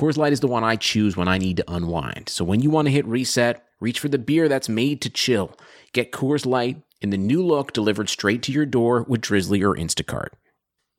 [0.00, 2.30] Coors Light is the one I choose when I need to unwind.
[2.30, 5.54] So when you want to hit reset, reach for the beer that's made to chill.
[5.92, 9.76] Get Coors Light in the new look delivered straight to your door with Drizzly or
[9.76, 10.28] Instacart.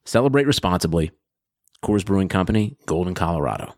[0.05, 1.09] Celebrate responsibly.
[1.83, 3.73] Coors Brewing Company, Golden, Colorado.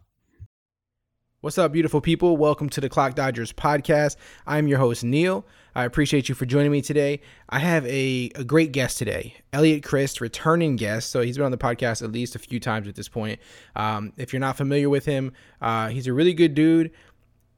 [1.39, 2.35] What's up, beautiful people?
[2.35, 4.17] Welcome to the Clock Dodgers podcast.
[4.45, 5.45] I'm your host, Neil.
[5.75, 7.21] I appreciate you for joining me today.
[7.49, 11.09] I have a, a great guest today, Eliot Crist, returning guest.
[11.09, 13.39] So he's been on the podcast at least a few times at this point.
[13.75, 16.91] Um, if you're not familiar with him, uh, he's a really good dude.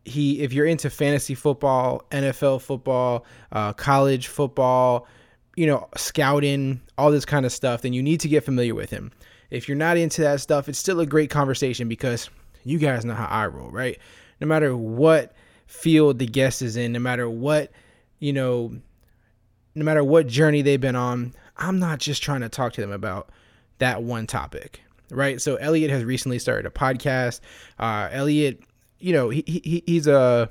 [0.06, 5.08] He, if you're into fantasy football, NFL football, uh, college football,
[5.56, 8.92] you know, scouting, all this kind of stuff, then you need to get familiar with
[8.92, 9.12] him.
[9.50, 12.30] If you're not into that stuff, it's still a great conversation because
[12.64, 13.98] you guys know how I roll, right?
[14.40, 15.34] No matter what
[15.66, 17.72] field the guest is in, no matter what,
[18.20, 18.74] you know,
[19.76, 22.92] no matter what journey they've been on, I'm not just trying to talk to them
[22.92, 23.30] about
[23.78, 25.42] that one topic, right?
[25.42, 27.42] So Elliot has recently started a podcast.
[27.80, 28.62] Uh, Elliot,
[29.00, 30.50] you know, he, he he's a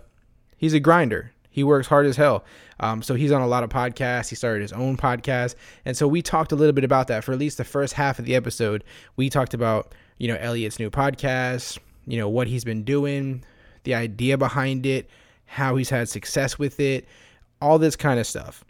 [0.57, 1.33] he's a grinder.
[1.51, 2.45] He works hard as hell.
[2.81, 4.29] Um, so he's on a lot of podcasts.
[4.29, 5.55] He started his own podcast,
[5.85, 8.19] and so we talked a little bit about that for at least the first half
[8.19, 8.83] of the episode.
[9.17, 13.45] We talked about you know Elliot's new podcast, you know, what he's been doing,
[13.85, 15.09] the idea behind it,
[15.47, 17.07] how he's had success with it,
[17.65, 18.63] all this kind of stuff,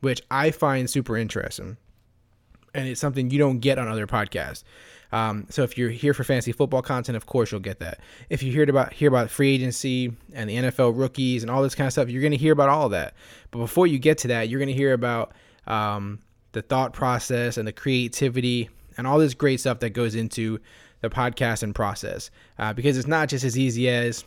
[0.00, 1.76] which I find super interesting.
[2.72, 4.62] And it's something you don't get on other podcasts.
[5.10, 7.98] Um, so if you're here for fantasy football content, of course you'll get that.
[8.30, 11.74] If you hear about hear about free agency and the NFL rookies and all this
[11.74, 13.14] kind of stuff, you're going to hear about all of that.
[13.50, 15.32] But before you get to that, you're going to hear about
[15.66, 16.20] um,
[16.52, 20.60] the thought process and the creativity and all this great stuff that goes into
[21.00, 24.24] the podcast and process uh, because it's not just as easy as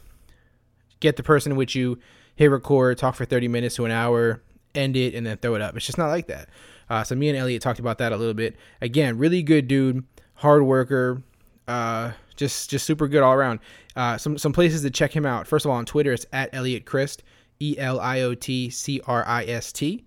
[0.99, 1.99] get the person with you,
[2.35, 4.41] hit record, talk for 30 minutes to an hour,
[4.75, 5.75] end it, and then throw it up.
[5.75, 6.49] It's just not like that.
[6.89, 8.55] Uh, so me and Elliot talked about that a little bit.
[8.81, 10.03] Again, really good dude,
[10.35, 11.23] hard worker,
[11.67, 13.59] uh, just just super good all around.
[13.95, 15.47] Uh, some some places to check him out.
[15.47, 17.23] First of all, on Twitter, it's at Eliot Crist,
[17.59, 20.03] E L I O T C R I S T.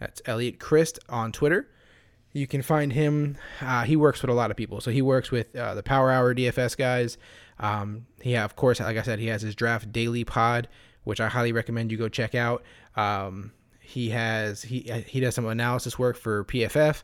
[0.00, 1.68] That's Eliot Crist on Twitter.
[2.32, 3.36] You can find him.
[3.60, 4.80] Uh, he works with a lot of people.
[4.80, 7.16] So he works with uh, the Power Hour DFS guys.
[7.60, 10.68] Um, he, of course, like I said, he has his draft daily pod,
[11.04, 12.62] which I highly recommend you go check out.
[12.96, 17.02] Um, he has he he does some analysis work for PFF,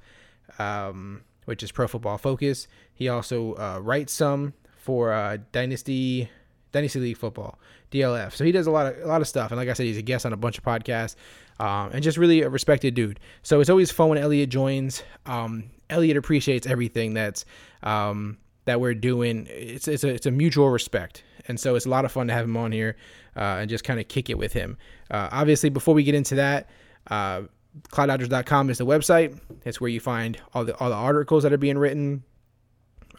[0.58, 2.66] um, which is Pro Football Focus.
[2.94, 6.30] He also uh, writes some for uh, Dynasty
[6.72, 7.58] Dynasty League Football
[7.90, 8.32] DLF.
[8.32, 9.50] So he does a lot of a lot of stuff.
[9.50, 11.16] And like I said, he's a guest on a bunch of podcasts
[11.60, 13.20] um, and just really a respected dude.
[13.42, 15.02] So it's always fun when Elliot joins.
[15.26, 17.44] Um, Elliot appreciates everything that's
[17.82, 19.46] um, that we're doing.
[19.50, 22.32] It's it's a, it's a mutual respect, and so it's a lot of fun to
[22.32, 22.96] have him on here
[23.36, 24.76] and just kind of kick it with him.
[25.10, 26.68] Uh, obviously, before we get into that.
[27.06, 27.42] Uh,
[27.90, 29.38] clockdodgers.com is the website.
[29.64, 32.24] It's where you find all the all the articles that are being written,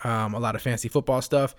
[0.04, 1.56] um, a lot of fancy football stuff.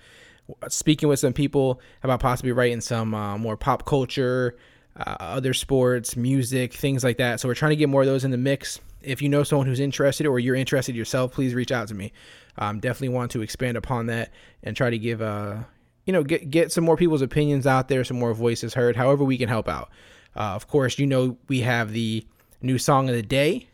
[0.67, 4.57] Speaking with some people about possibly writing some uh, more pop culture,
[4.97, 7.39] uh, other sports, music, things like that.
[7.39, 8.79] So we're trying to get more of those in the mix.
[9.01, 12.11] If you know someone who's interested or you're interested yourself, please reach out to me.
[12.57, 14.31] Um, definitely want to expand upon that
[14.63, 15.63] and try to give uh
[16.05, 18.95] you know get get some more people's opinions out there, some more voices heard.
[18.95, 19.89] However we can help out.
[20.35, 22.25] Uh, of course, you know we have the
[22.61, 23.67] new song of the day,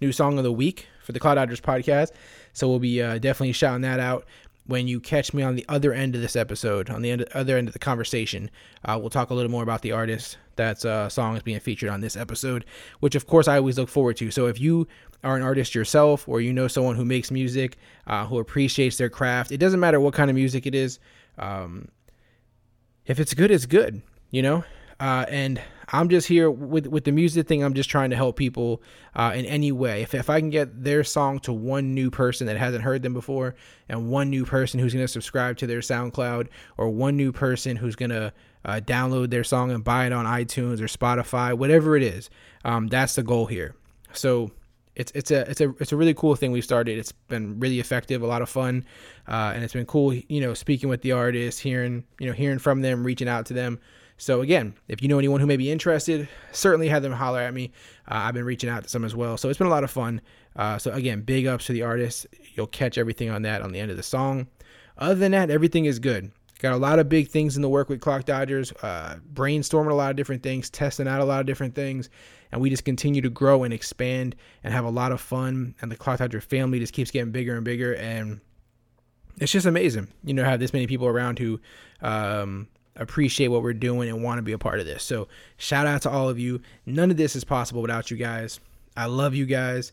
[0.00, 2.10] new song of the week for the Clock Dodgers podcast.
[2.52, 4.26] So we'll be uh, definitely shouting that out
[4.66, 7.56] when you catch me on the other end of this episode, on the end, other
[7.56, 8.50] end of the conversation.
[8.84, 11.88] Uh, we'll talk a little more about the artist that's uh, song is being featured
[11.88, 12.64] on this episode,
[13.00, 14.30] which of course I always look forward to.
[14.30, 14.88] So if you
[15.22, 19.10] are an artist yourself, or you know someone who makes music, uh, who appreciates their
[19.10, 20.98] craft, it doesn't matter what kind of music it is.
[21.38, 21.88] Um,
[23.06, 24.64] if it's good, it's good, you know.
[24.98, 25.60] Uh, and
[25.92, 27.62] I'm just here with with the music thing.
[27.62, 28.82] I'm just trying to help people
[29.14, 30.02] uh, in any way.
[30.02, 33.12] If if I can get their song to one new person that hasn't heard them
[33.12, 33.54] before,
[33.88, 36.48] and one new person who's gonna subscribe to their SoundCloud,
[36.78, 38.32] or one new person who's gonna
[38.64, 42.30] uh, download their song and buy it on iTunes or Spotify, whatever it is,
[42.64, 43.74] um, that's the goal here.
[44.12, 44.50] So
[44.96, 46.98] it's it's a it's a it's a really cool thing we've started.
[46.98, 48.84] It's been really effective, a lot of fun,
[49.28, 50.14] uh, and it's been cool.
[50.14, 53.54] You know, speaking with the artists, hearing you know hearing from them, reaching out to
[53.54, 53.78] them.
[54.16, 57.52] So again, if you know anyone who may be interested, certainly have them holler at
[57.52, 57.72] me.
[58.10, 59.90] Uh, I've been reaching out to some as well, so it's been a lot of
[59.90, 60.22] fun.
[60.56, 62.26] Uh, so again, big ups to the artists.
[62.54, 64.46] You'll catch everything on that on the end of the song.
[64.96, 66.32] Other than that, everything is good.
[66.60, 69.94] Got a lot of big things in the work with Clock Dodgers, uh, brainstorming a
[69.94, 72.08] lot of different things, testing out a lot of different things,
[72.52, 75.74] and we just continue to grow and expand and have a lot of fun.
[75.80, 78.40] And the Clock Dodger family just keeps getting bigger and bigger, and
[79.38, 81.60] it's just amazing, you know, have this many people around who
[82.00, 85.02] um, appreciate what we're doing and want to be a part of this.
[85.02, 86.60] So shout out to all of you.
[86.86, 88.60] None of this is possible without you guys.
[88.96, 89.92] I love you guys.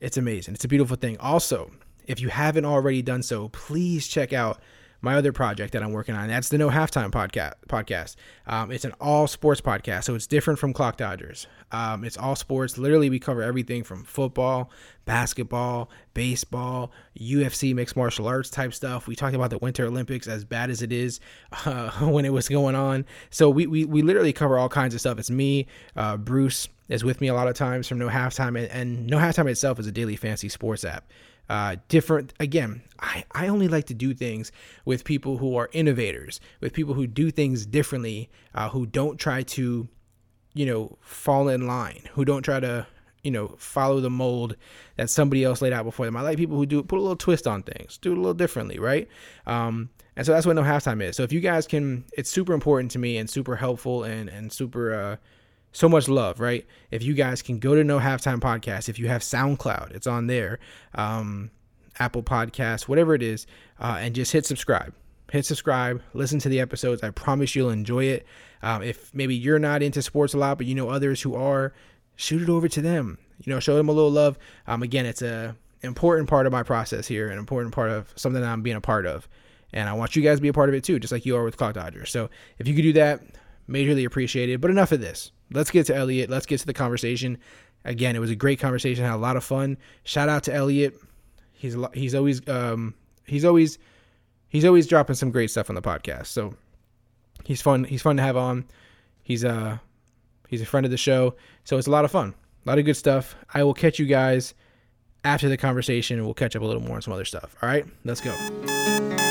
[0.00, 0.54] It's amazing.
[0.54, 1.16] It's a beautiful thing.
[1.18, 1.70] Also,
[2.06, 4.60] if you haven't already done so, please check out
[5.04, 6.28] my other project that I'm working on.
[6.28, 7.52] That's the No Halftime podcast.
[7.68, 8.16] Podcast.
[8.46, 11.46] Um, it's an all sports podcast, so it's different from Clock Dodgers.
[11.70, 12.78] Um, it's all sports.
[12.78, 14.70] Literally, we cover everything from football,
[15.04, 19.06] basketball, baseball, UFC, mixed martial arts type stuff.
[19.06, 21.20] We talked about the Winter Olympics, as bad as it is
[21.64, 23.04] uh, when it was going on.
[23.30, 25.18] So we, we we literally cover all kinds of stuff.
[25.18, 25.66] It's me,
[25.96, 29.18] uh, Bruce is with me a lot of times from No Halftime, and, and No
[29.18, 31.04] Halftime itself is a daily fantasy sports app
[31.48, 34.50] uh, different again I, I only like to do things
[34.84, 39.42] with people who are innovators with people who do things differently uh, who don't try
[39.42, 39.88] to
[40.54, 42.86] you know fall in line who don't try to
[43.24, 44.54] you know follow the mold
[44.96, 46.16] that somebody else laid out before them.
[46.16, 48.34] I like people who do put a little twist on things do it a little
[48.34, 49.08] differently right?
[49.46, 51.16] Um, and so that's what no halftime is.
[51.16, 54.52] So if you guys can it's super important to me and super helpful and and
[54.52, 55.16] super uh,
[55.74, 56.64] so much love, right?
[56.92, 60.28] If you guys can go to No Halftime Podcast, if you have SoundCloud, it's on
[60.28, 60.60] there,
[60.94, 61.50] um,
[61.98, 63.46] Apple Podcasts, whatever it is,
[63.80, 64.94] uh, and just hit subscribe.
[65.32, 67.02] Hit subscribe, listen to the episodes.
[67.02, 68.24] I promise you'll enjoy it.
[68.62, 71.72] Um, if maybe you're not into sports a lot, but you know others who are,
[72.14, 73.18] shoot it over to them.
[73.42, 74.38] You know, show them a little love.
[74.68, 78.40] Um, again, it's a important part of my process here, an important part of something
[78.40, 79.28] that I'm being a part of.
[79.72, 81.36] And I want you guys to be a part of it too, just like you
[81.36, 82.12] are with Clock Dodgers.
[82.12, 83.22] So if you could do that,
[83.68, 84.60] majorly appreciated.
[84.60, 86.30] But enough of this let's get to Elliot.
[86.30, 87.38] Let's get to the conversation.
[87.84, 89.04] Again, it was a great conversation.
[89.04, 89.76] Had a lot of fun.
[90.04, 90.94] Shout out to Elliot.
[91.52, 92.94] He's he's always um
[93.26, 93.78] he's always
[94.48, 96.26] he's always dropping some great stuff on the podcast.
[96.26, 96.54] So
[97.44, 97.84] he's fun.
[97.84, 98.64] He's fun to have on.
[99.22, 99.78] He's uh
[100.48, 101.34] he's a friend of the show.
[101.64, 102.34] So it's a lot of fun.
[102.64, 103.34] A lot of good stuff.
[103.52, 104.54] I will catch you guys
[105.24, 107.56] after the conversation we'll catch up a little more on some other stuff.
[107.62, 109.23] All right, let's go.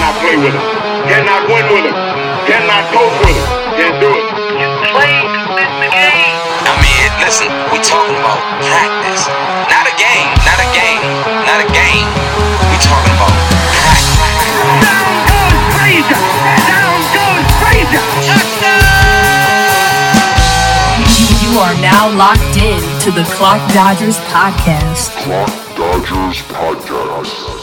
[0.00, 0.64] Cannot play with him.
[1.12, 1.96] Cannot win with him.
[2.48, 3.48] Cannot cope with him.
[3.76, 4.24] Can't do it.
[4.56, 6.40] You play to win the game.
[6.40, 9.28] I mean, listen, we talking about practice.
[9.68, 11.04] Not a game, not a game,
[11.44, 12.08] not a game.
[12.72, 13.28] We talking about
[13.76, 14.16] practice.
[14.80, 16.16] Down goes Frazier.
[16.64, 18.00] Down goes Frazier.
[21.44, 25.12] You are now locked in to the Clock Dodgers podcast.
[25.28, 27.59] Clock Dodgers Podcast.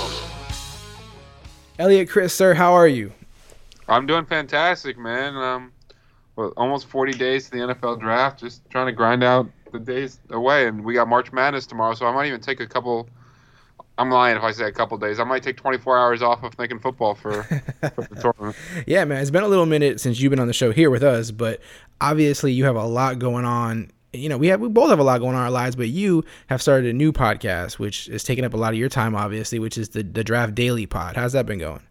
[1.80, 3.12] Elliot, Chris, sir, how are you?
[3.88, 5.36] I'm doing fantastic, man.
[5.36, 5.72] Um,
[6.36, 8.40] well, almost 40 days to the NFL draft.
[8.40, 12.08] Just trying to grind out the days away, and we got March Madness tomorrow, so
[12.08, 13.08] I might even take a couple.
[14.00, 15.20] I'm lying if I say a couple days.
[15.20, 17.44] I might take 24 hours off of thinking football for,
[17.96, 18.56] for the tournament.
[18.88, 21.04] Yeah, man, it's been a little minute since you've been on the show here with
[21.04, 21.62] us, but
[22.02, 23.92] obviously you have a lot going on.
[24.18, 25.90] You know, we have we both have a lot going on in our lives, but
[25.90, 29.16] you have started a new podcast, which is taking up a lot of your time,
[29.16, 31.16] obviously, which is the the Draft Daily Pod.
[31.16, 31.82] How's that been going?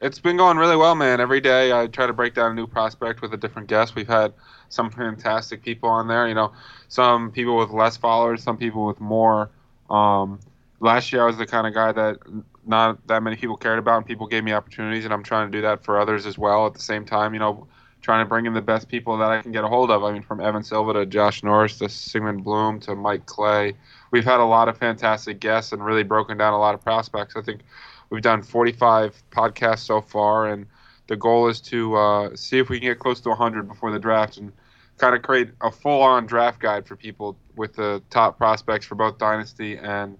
[0.00, 1.20] It's been going really well, man.
[1.20, 3.94] Every day I try to break down a new prospect with a different guest.
[3.94, 4.34] We've had
[4.68, 6.28] some fantastic people on there.
[6.28, 6.52] You know,
[6.88, 9.50] some people with less followers, some people with more.
[9.88, 10.38] Um,
[10.80, 12.18] last year I was the kind of guy that
[12.66, 15.56] not that many people cared about, and people gave me opportunities, and I'm trying to
[15.56, 16.66] do that for others as well.
[16.66, 17.66] At the same time, you know,
[18.06, 20.04] trying to bring in the best people that I can get a hold of.
[20.04, 23.74] I mean, from Evan Silva to Josh Norris to Sigmund Bloom to Mike Clay.
[24.12, 27.34] We've had a lot of fantastic guests and really broken down a lot of prospects.
[27.34, 27.62] I think
[28.10, 30.66] we've done 45 podcasts so far, and
[31.08, 33.98] the goal is to uh, see if we can get close to 100 before the
[33.98, 34.52] draft and
[34.98, 39.18] kind of create a full-on draft guide for people with the top prospects for both
[39.18, 40.16] dynasty and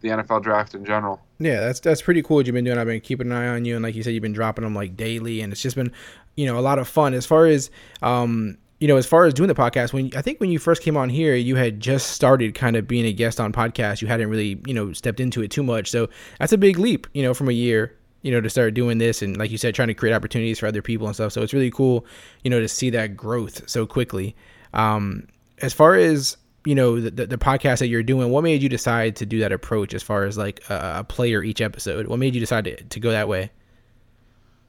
[0.00, 1.20] the NFL draft in general.
[1.38, 2.78] Yeah, that's that's pretty cool what you've been doing.
[2.78, 4.74] I've been keeping an eye on you, and like you said, you've been dropping them
[4.74, 5.92] like daily, and it's just been,
[6.36, 7.14] you know, a lot of fun.
[7.14, 7.70] As far as,
[8.02, 10.82] um, you know, as far as doing the podcast, when I think when you first
[10.82, 14.02] came on here, you had just started kind of being a guest on podcasts.
[14.02, 15.90] You hadn't really, you know, stepped into it too much.
[15.90, 18.98] So that's a big leap, you know, from a year, you know, to start doing
[18.98, 21.32] this, and like you said, trying to create opportunities for other people and stuff.
[21.32, 22.06] So it's really cool,
[22.44, 24.36] you know, to see that growth so quickly.
[24.74, 25.26] Um,
[25.62, 28.68] as far as you know the, the, the podcast that you're doing what made you
[28.68, 32.18] decide to do that approach as far as like a, a player each episode what
[32.18, 33.50] made you decide to, to go that way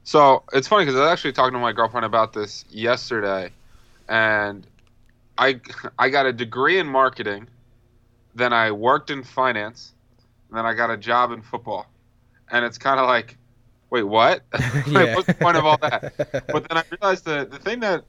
[0.08, 3.52] So it's funny because I was actually talking to my girlfriend about this yesterday,
[4.08, 4.66] and
[5.36, 5.60] I
[5.98, 7.46] I got a degree in marketing,
[8.34, 9.92] then I worked in finance,
[10.48, 11.84] and then I got a job in football,
[12.50, 13.36] and it's kind of like,
[13.90, 14.44] wait, what?
[14.86, 16.14] Like, what's the point of all that?
[16.46, 18.06] But then I realized the the thing that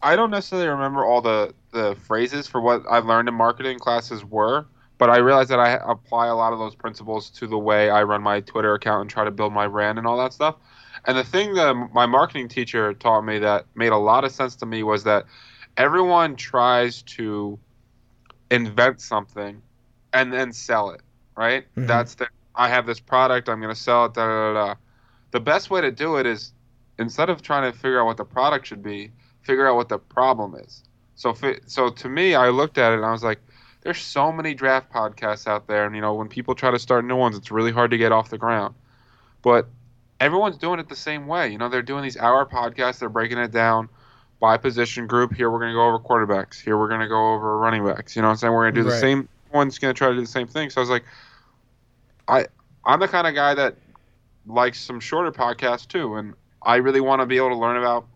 [0.00, 4.24] I don't necessarily remember all the the phrases for what I've learned in marketing classes
[4.24, 4.64] were,
[4.96, 8.02] but I realized that I apply a lot of those principles to the way I
[8.02, 10.56] run my Twitter account and try to build my brand and all that stuff.
[11.06, 14.56] And the thing that my marketing teacher taught me that made a lot of sense
[14.56, 15.26] to me was that
[15.76, 17.58] everyone tries to
[18.50, 19.60] invent something
[20.12, 21.02] and then sell it,
[21.36, 21.66] right?
[21.76, 21.86] Mhm.
[21.86, 24.74] That's the I have this product, I'm going to sell it, da, da, da.
[25.32, 26.52] The best way to do it is
[27.00, 29.10] instead of trying to figure out what the product should be,
[29.42, 30.84] figure out what the problem is.
[31.16, 31.34] So,
[31.66, 33.40] so to me, I looked at it and I was like,
[33.82, 37.04] there's so many draft podcasts out there, and you know, when people try to start
[37.04, 38.74] new ones, it's really hard to get off the ground.
[39.42, 39.68] But
[40.20, 41.50] everyone's doing it the same way.
[41.50, 43.88] You know, they're doing these hour podcasts, they're breaking it down
[44.40, 45.34] by position group.
[45.34, 46.60] Here we're going to go over quarterbacks.
[46.60, 48.16] Here we're going to go over running backs.
[48.16, 48.52] You know what I'm saying?
[48.52, 49.00] We're going to do the Right.
[49.00, 49.28] same.
[49.52, 50.70] One's going to try to do the same thing.
[50.70, 51.04] So I was like,
[52.28, 52.46] I
[52.84, 53.76] I'm the kind of guy that
[54.46, 58.06] likes some shorter podcasts too, and I really want to be able to learn about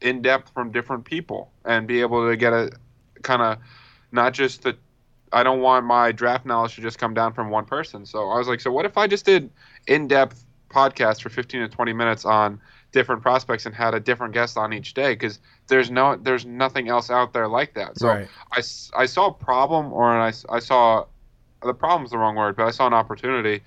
[0.00, 2.70] in depth from different people and be able to get a
[3.22, 3.58] kind of
[4.12, 4.76] not just the
[5.32, 8.06] I don't want my draft knowledge to just come down from one person.
[8.06, 9.50] So I was like, so what if I just did
[9.86, 12.60] in depth podcasts for 15 to 20 minutes on
[12.92, 16.88] different prospects and had a different guest on each day because there's no there's nothing
[16.88, 17.98] else out there like that.
[17.98, 18.28] So right.
[18.52, 18.62] I,
[18.96, 21.04] I saw a problem or I, I saw
[21.62, 23.62] the problem's the wrong word, but I saw an opportunity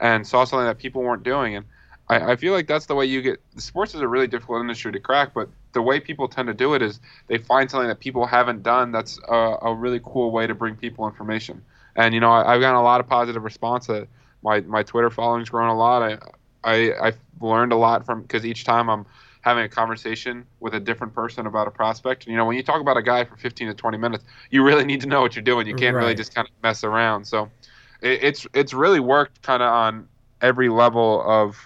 [0.00, 1.56] and saw something that people weren't doing.
[1.56, 1.66] And
[2.08, 4.92] I, I feel like that's the way you get sports is a really difficult industry
[4.92, 8.00] to crack, but the way people tend to do it is they find something that
[8.00, 11.62] people haven't done that's a, a really cool way to bring people information.
[11.94, 13.86] And you know, I, I've gotten a lot of positive response.
[13.86, 14.08] That
[14.46, 16.02] my my Twitter following's grown a lot.
[16.02, 16.18] I
[16.64, 19.04] I I've learned a lot from because each time I'm
[19.42, 22.24] having a conversation with a different person about a prospect.
[22.24, 24.64] And, you know, when you talk about a guy for 15 to 20 minutes, you
[24.64, 25.68] really need to know what you're doing.
[25.68, 27.26] You can't really just kind of mess around.
[27.26, 27.50] So
[28.00, 30.08] it, it's it's really worked kind of on
[30.40, 31.56] every level of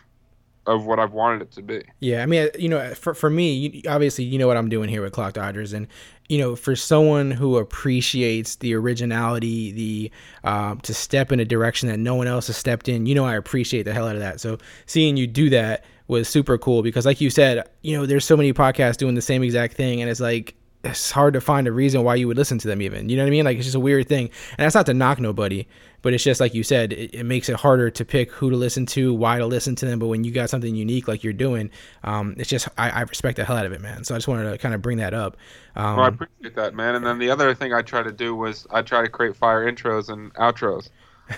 [0.70, 1.82] of what I've wanted it to be.
[1.98, 4.88] Yeah, I mean, you know, for for me, you, obviously, you know what I'm doing
[4.88, 5.88] here with Clock Dodgers, and
[6.28, 10.10] you know, for someone who appreciates the originality, the
[10.44, 13.24] uh, to step in a direction that no one else has stepped in, you know,
[13.24, 14.40] I appreciate the hell out of that.
[14.40, 18.24] So seeing you do that was super cool because, like you said, you know, there's
[18.24, 21.68] so many podcasts doing the same exact thing, and it's like it's hard to find
[21.68, 23.56] a reason why you would listen to them even you know what i mean like
[23.56, 25.66] it's just a weird thing and that's not to knock nobody
[26.02, 28.56] but it's just like you said it, it makes it harder to pick who to
[28.56, 31.32] listen to why to listen to them but when you got something unique like you're
[31.32, 31.70] doing
[32.04, 34.28] um, it's just I, I respect the hell out of it man so i just
[34.28, 35.36] wanted to kind of bring that up
[35.76, 36.94] um, Well, I appreciate that, man.
[36.94, 39.70] And then the other thing I try to do was I try to create fire
[39.70, 40.90] intros and outros.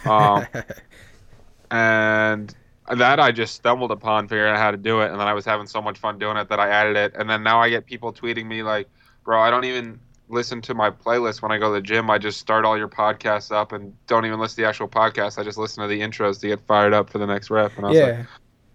[0.07, 0.47] Um,
[1.71, 2.55] and
[2.97, 5.11] that I just stumbled upon figuring out how to do it.
[5.11, 7.15] And then I was having so much fun doing it that I added it.
[7.15, 8.89] And then now I get people tweeting me like,
[9.25, 12.11] bro, I don't even listen to my playlist when I go to the gym.
[12.11, 15.38] I just start all your podcasts up and don't even listen to the actual podcast.
[15.38, 17.76] I just listen to the intros to get fired up for the next rep.
[17.76, 18.26] And I was like,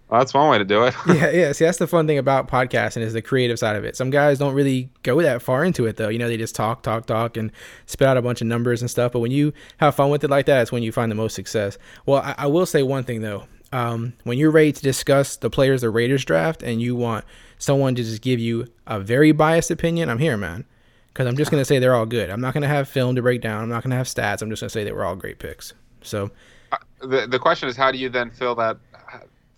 [0.10, 0.94] well, that's one way to do it.
[1.08, 1.52] yeah, yeah.
[1.54, 3.98] See, that's the fun thing about podcasting is the creative side of it.
[3.98, 6.10] Some guys don't really go that far into it though.
[6.10, 7.52] You know, they just talk, talk, talk, and
[7.88, 9.12] spit out a bunch of numbers and stuff.
[9.12, 11.34] But when you have fun with it like that, it's when you find the most
[11.34, 11.78] success.
[12.06, 13.46] Well, I, I will say one thing though.
[13.72, 17.26] Um, when you're ready to discuss the players the Raiders draft, and you want
[17.58, 20.66] someone to just give you a very biased opinion, I'm here, man.
[21.08, 22.30] Because I'm just gonna say they're all good.
[22.30, 23.64] I'm not gonna have film to break down.
[23.64, 24.42] I'm not gonna have stats.
[24.42, 25.74] I'm just gonna say they were all great picks.
[26.02, 26.32] So
[27.02, 28.78] the the question is how do you then fill that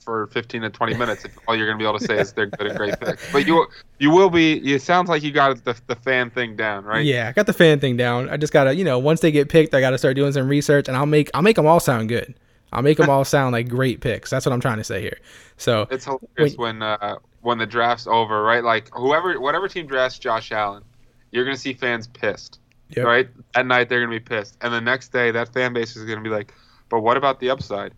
[0.10, 2.34] for 15 to 20 minutes if all you're going to be able to say is
[2.34, 3.68] they're good and great picks but you
[4.00, 7.28] you will be it sounds like you got the, the fan thing down right Yeah,
[7.28, 8.30] I got the fan thing down.
[8.30, 10.88] I just gotta, you know, once they get picked, I gotta start doing some research,
[10.88, 12.34] and I'll make I'll make them all sound good.
[12.72, 14.30] I'll make them all sound like great picks.
[14.30, 15.20] That's what I'm trying to say here.
[15.58, 20.20] So it's hilarious when uh, when the draft's over right like whoever whatever team drafts
[20.20, 20.84] Josh Allen
[21.32, 22.60] you're going to see fans pissed
[22.96, 23.06] Yep.
[23.06, 25.96] right at night they're going to be pissed and the next day that fan base
[25.96, 26.54] is going to be like
[26.90, 27.94] but what about the upside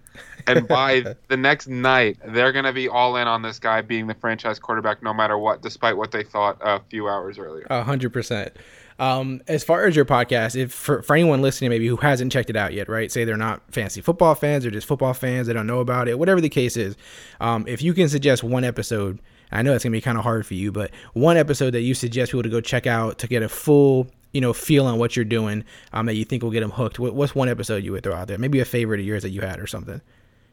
[0.47, 4.05] and by the next night they're going to be all in on this guy being
[4.07, 7.83] the franchise quarterback no matter what despite what they thought a few hours earlier A
[7.83, 8.51] hundred percent.
[8.99, 12.49] Um, as far as your podcast, if for, for anyone listening, maybe who hasn't checked
[12.49, 13.11] it out yet, right?
[13.11, 16.19] Say they're not fancy football fans, they're just football fans, they don't know about it,
[16.19, 16.95] whatever the case is.
[17.39, 19.19] Um, if you can suggest one episode,
[19.51, 21.93] I know it's gonna be kind of hard for you, but one episode that you
[21.93, 25.15] suggest people to go check out to get a full, you know, feel on what
[25.15, 26.99] you're doing, um, that you think will get them hooked.
[26.99, 28.37] What, what's one episode you would throw out there?
[28.37, 30.01] Maybe a favorite of yours that you had or something.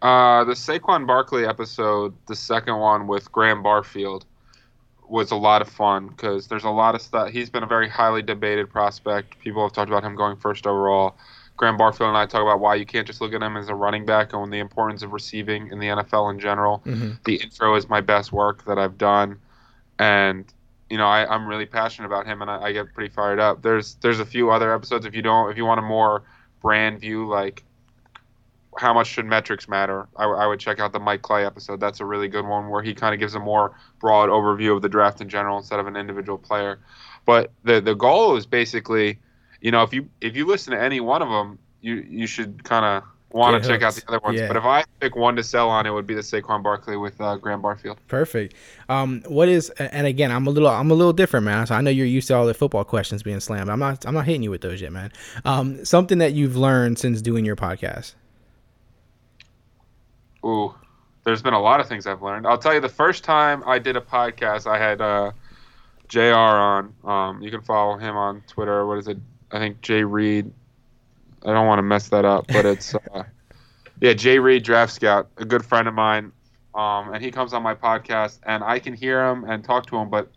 [0.01, 4.25] Uh, the Saquon Barkley episode, the second one with Graham Barfield,
[5.09, 7.31] was a lot of fun because there's a lot of stuff.
[7.31, 9.39] He's been a very highly debated prospect.
[9.41, 11.17] People have talked about him going first overall.
[11.57, 13.75] Graham Barfield and I talk about why you can't just look at him as a
[13.75, 16.83] running back and the importance of receiving in the NFL in general.
[16.87, 17.13] Mm-hmm.
[17.25, 19.41] The intro is my best work that I've done,
[19.99, 20.45] and
[20.89, 23.63] you know I, I'm really passionate about him and I, I get pretty fired up.
[23.63, 26.23] There's there's a few other episodes if you don't if you want a more
[26.63, 27.65] brand view like
[28.77, 30.09] how much should metrics matter?
[30.17, 31.81] I, I would check out the Mike Clay episode.
[31.81, 34.83] That's a really good one where he kind of gives a more broad overview of
[34.83, 36.79] the draft in general instead of an individual player.
[37.25, 39.19] But the the goal is basically,
[39.61, 42.65] you know, if you if you listen to any one of them, you you should
[42.65, 44.39] kind of want to check out the other ones.
[44.39, 44.49] Yeah.
[44.49, 47.21] But if I pick one to sell on, it would be the Saquon Barkley with
[47.21, 47.99] uh, Graham Barfield.
[48.09, 48.55] Perfect.
[48.89, 51.67] Um, what is and again, I'm a little I'm a little different, man.
[51.67, 53.69] So I know you're used to all the football questions being slammed.
[53.69, 55.13] I'm not I'm not hitting you with those yet, man.
[55.45, 58.15] Um, something that you've learned since doing your podcast.
[60.45, 60.75] Ooh,
[61.25, 62.47] there's been a lot of things I've learned.
[62.47, 65.33] I'll tell you, the first time I did a podcast, I had uh,
[66.09, 66.21] Jr.
[66.21, 66.95] on.
[67.05, 68.87] Um, you can follow him on Twitter.
[68.87, 69.19] What is it?
[69.51, 70.51] I think Jay Reed.
[71.45, 73.25] I don't want to mess that up, but it's uh,
[74.01, 76.33] yeah, Jay Reed, Draft Scout, a good friend of mine.
[76.75, 79.97] Um, and he comes on my podcast, and I can hear him and talk to
[79.97, 80.29] him, but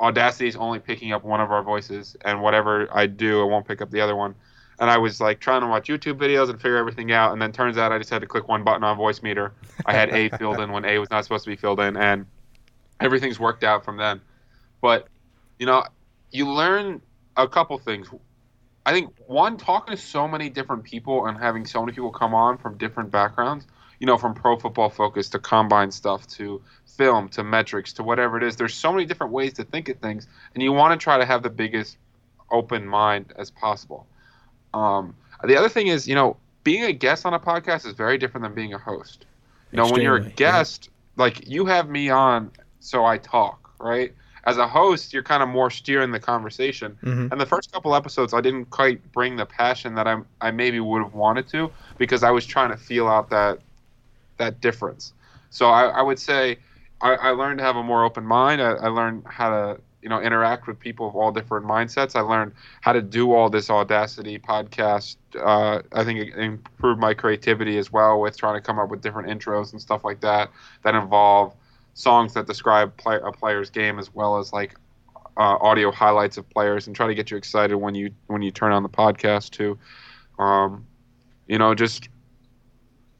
[0.00, 3.66] Audacity is only picking up one of our voices, and whatever I do, it won't
[3.66, 4.34] pick up the other one.
[4.80, 7.52] And I was like trying to watch YouTube videos and figure everything out, and then
[7.52, 9.50] turns out I just had to click one button on Voicemeeter.
[9.86, 12.26] I had A filled in when A was not supposed to be filled in, and
[13.00, 14.20] everything's worked out from then.
[14.80, 15.08] But
[15.58, 15.84] you know,
[16.30, 17.00] you learn
[17.36, 18.08] a couple things.
[18.86, 22.34] I think one, talking to so many different people and having so many people come
[22.34, 23.66] on from different backgrounds,
[23.98, 26.62] you know, from pro football focus to combine stuff to
[26.96, 28.56] film to metrics to whatever it is.
[28.56, 31.24] There's so many different ways to think of things, and you want to try to
[31.24, 31.98] have the biggest
[32.50, 34.06] open mind as possible.
[34.74, 38.18] Um, the other thing is, you know, being a guest on a podcast is very
[38.18, 39.24] different than being a host.
[39.72, 40.52] You know, when you're a Extremely, yeah.
[40.52, 44.12] guest, like you have me on, so I talk, right?
[44.44, 46.96] As a host, you're kind of more steering the conversation.
[47.02, 47.30] Mhm.
[47.30, 50.80] And the first couple episodes, I didn't quite bring the passion that I I maybe
[50.80, 53.58] would have wanted to because I was trying to feel out that
[54.38, 55.12] that difference.
[55.50, 56.58] So I, I would say
[57.00, 58.60] I, I learned to have a more open mind.
[58.62, 62.16] I, I learned how to you know interact with people of all different mindsets.
[62.16, 65.16] I learned how to do all this Audacity podcast.
[65.38, 69.02] Uh, I think it improved my creativity as well with trying to come up with
[69.02, 70.50] different intros and stuff like that
[70.82, 71.54] that involve
[71.92, 74.76] songs that describe play, a player's game as well as like
[75.36, 78.50] uh, audio highlights of players and try to get you excited when you when you
[78.50, 79.78] turn on the podcast too.
[80.38, 80.86] Um,
[81.46, 82.08] you know, just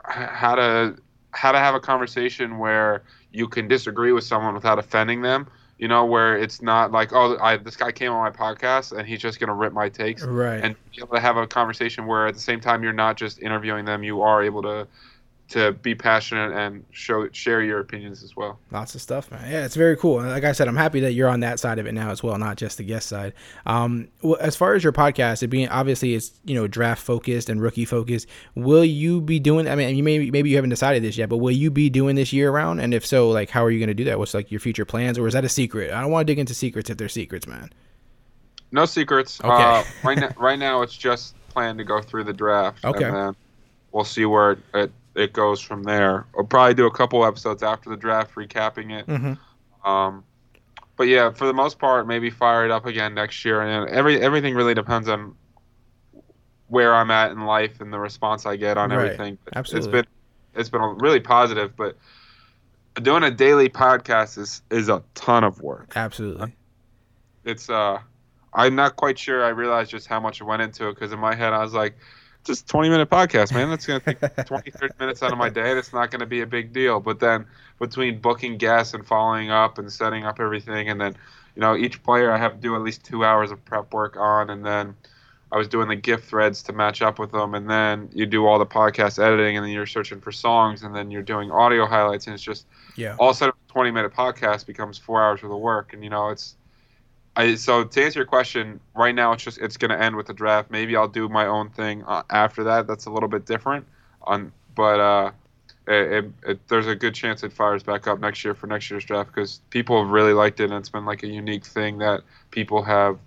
[0.05, 0.97] how to
[1.33, 5.51] how to have a conversation where you can disagree with someone without offending them.
[5.79, 9.07] You know, where it's not like, oh, I, this guy came on my podcast and
[9.07, 10.63] he's just gonna rip my takes, Right.
[10.63, 13.41] and be able to have a conversation where at the same time you're not just
[13.41, 14.89] interviewing them, you are able to
[15.49, 18.59] to be passionate and show share your opinions as well.
[18.71, 19.51] Lots of stuff, man.
[19.51, 20.21] Yeah, it's very cool.
[20.21, 22.23] And Like I said, I'm happy that you're on that side of it now as
[22.23, 23.33] well, not just the guest side.
[23.65, 27.49] Um, well, as far as your podcast, it being obviously it's you know draft focused
[27.49, 28.29] and rookie focused.
[28.55, 29.69] Will you be doing?
[29.69, 32.15] I mean, you maybe maybe you haven't decided this yet, but will you be doing
[32.15, 32.81] this year round?
[32.81, 34.19] And if so, like, how are you going to do that?
[34.19, 35.93] What's like your future plans, or is that a secret?
[35.93, 37.71] I don't want to dig into secrets if they're secrets, man.
[38.71, 39.41] No secrets.
[39.41, 39.51] Okay.
[39.51, 42.85] Uh, right now, right now it's just plan to go through the draft.
[42.85, 43.05] Okay.
[43.05, 43.37] And then
[43.93, 46.27] we'll see where it, it, it goes from there.
[46.35, 49.07] We'll probably do a couple episodes after the draft, recapping it.
[49.07, 49.89] Mm-hmm.
[49.89, 50.25] Um,
[50.97, 53.61] but yeah, for the most part, maybe fire it up again next year.
[53.61, 55.35] And every everything really depends on
[56.69, 59.05] where I'm at in life and the response I get on Right.
[59.13, 59.39] everything.
[59.47, 59.93] It's Absolutely.
[59.93, 60.07] been
[60.55, 61.97] it's been really positive, but
[63.03, 66.53] doing a daily podcast is is a ton of work Absolutely.
[67.45, 67.97] it's uh
[68.53, 71.33] i'm not quite sure i realized just how much went into it because in my
[71.33, 71.97] head i was like
[72.49, 73.71] just 20 minute podcast man.
[73.71, 75.75] That's going to take 20 30 minutes out of my day.
[75.75, 76.99] That's not going to be a big deal.
[76.99, 77.47] But then
[77.79, 81.15] between booking guests and following up and setting up everything and then
[81.55, 84.17] you know each player i have to do at least two hours of prep work
[84.17, 84.95] on and then
[85.53, 87.55] i was doing the gift threads to match up with them.
[87.55, 90.95] And then you do all the podcast editing and then you're searching for songs and
[90.95, 92.27] then you're doing audio highlights.
[92.27, 93.15] And it's just Yeah.
[93.19, 95.95] all of a sudden 20 minute podcast becomes four hours worth of work.
[95.95, 96.57] And you know it's
[97.39, 100.27] I, so to answer your question right now it's just it's going to end with
[100.27, 100.71] the draft.
[100.71, 102.87] Maybe i'll do my own thing uh, after that.
[102.89, 103.87] That's a little bit different
[104.23, 105.31] on but uh
[105.87, 108.91] it, it, it, there's a good chance it fires back up next year for next
[108.91, 111.99] year's draft because people have really liked it and it's been like a unique thing
[111.99, 113.19] that people have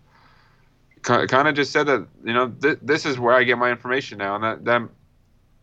[1.02, 4.20] kind of just said that you know th- this is where i get my information
[4.20, 4.82] now and that, that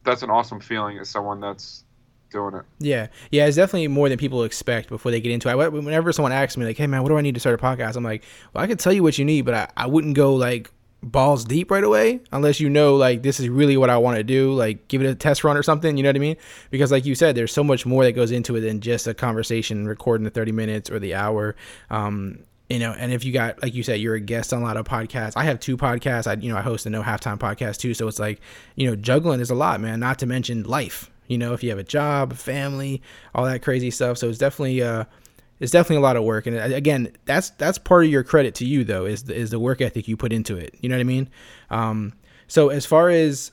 [0.02, 1.84] that's an awesome feeling as someone that's
[2.30, 5.72] doing it Yeah, yeah, it's definitely more than people expect before they get into it.
[5.72, 7.96] Whenever someone asks me, like, "Hey, man, what do I need to start a podcast?"
[7.96, 10.34] I'm like, "Well, I could tell you what you need, but I, I wouldn't go
[10.34, 10.70] like
[11.02, 14.24] balls deep right away unless you know like this is really what I want to
[14.24, 14.52] do.
[14.52, 15.96] Like, give it a test run or something.
[15.96, 16.36] You know what I mean?
[16.70, 19.14] Because like you said, there's so much more that goes into it than just a
[19.14, 21.56] conversation, recording the 30 minutes or the hour.
[21.90, 24.64] Um, you know, and if you got like you said, you're a guest on a
[24.64, 25.32] lot of podcasts.
[25.36, 26.26] I have two podcasts.
[26.26, 27.94] I you know I host a no halftime podcast too.
[27.94, 28.40] So it's like
[28.76, 30.00] you know juggling is a lot, man.
[30.00, 31.10] Not to mention life.
[31.28, 33.02] You know, if you have a job, family,
[33.34, 34.18] all that crazy stuff.
[34.18, 35.04] So it's definitely uh,
[35.60, 36.46] it's definitely a lot of work.
[36.46, 39.50] And uh, again, that's that's part of your credit to you though is the, is
[39.50, 40.74] the work ethic you put into it.
[40.80, 41.28] You know what I mean?
[41.70, 42.12] Um,
[42.46, 43.52] so as far as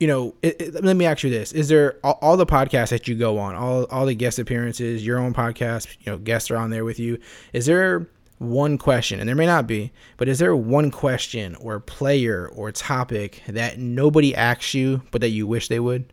[0.00, 2.88] you know, it, it- let me ask you this: Is there all, all the podcasts
[2.90, 6.50] that you go on, all all the guest appearances, your own podcast, you know, guests
[6.50, 7.18] are on there with you?
[7.52, 8.08] Is there
[8.38, 12.72] one question, and there may not be, but is there one question or player or
[12.72, 16.12] topic that nobody asks you but that you wish they would?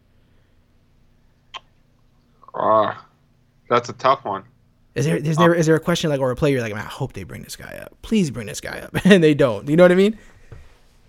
[2.56, 3.06] Ah,
[3.70, 4.44] that's a tough one.
[4.96, 6.86] Is there is there is there a question like or a player you're like man,
[6.86, 7.96] I hope they bring this guy up.
[8.02, 9.70] Please bring this guy up, and they don't.
[9.70, 10.18] You know what I mean?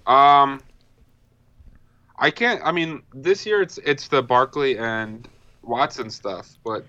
[0.07, 0.61] Um,
[2.19, 2.61] I can't.
[2.65, 5.27] I mean, this year it's it's the Barkley and
[5.63, 6.85] Watson stuff, but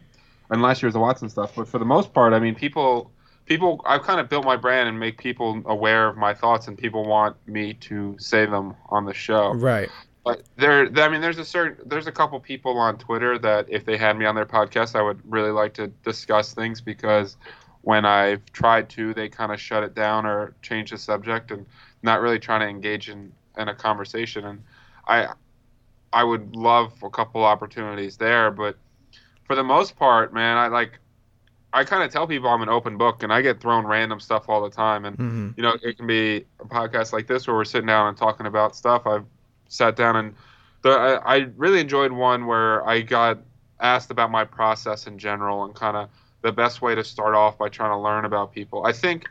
[0.50, 1.54] and last year's the Watson stuff.
[1.56, 3.12] But for the most part, I mean, people
[3.46, 6.78] people I've kind of built my brand and make people aware of my thoughts, and
[6.78, 9.54] people want me to say them on the show.
[9.54, 9.90] Right.
[10.24, 13.86] But there, I mean, there's a certain, there's a couple people on Twitter that if
[13.86, 17.38] they had me on their podcast, I would really like to discuss things because
[17.82, 21.66] when I've tried to, they kind of shut it down or change the subject and
[22.04, 24.46] not really trying to engage in, in a conversation.
[24.46, 24.64] And
[25.08, 25.30] I,
[26.14, 28.78] I would love a couple opportunities there, but
[29.46, 31.00] for the most part, man, I like,
[31.74, 34.50] I kind of tell people I'm an open book and I get thrown random stuff
[34.50, 35.06] all the time.
[35.06, 35.58] And, Mhm.
[35.58, 38.46] you know, it can be a podcast like this where we're sitting down and talking
[38.46, 39.08] about stuff.
[39.08, 39.26] I've
[39.72, 40.36] sat down and
[40.84, 43.40] the, I, I really enjoyed one where I got
[43.80, 46.10] asked about my process in general and kind of
[46.42, 48.86] the best way to start off by trying to learn about people.
[48.86, 49.28] I think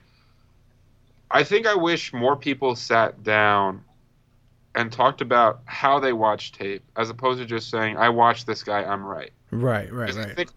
[1.31, 3.85] I think I wish more people sat down
[4.75, 8.63] and talked about how they watch tape as opposed to just saying I watched this
[8.63, 9.33] guy, I'm right.
[9.51, 9.93] Right.
[9.93, 10.15] Right.
[10.15, 10.37] Right.
[10.37, 10.51] think-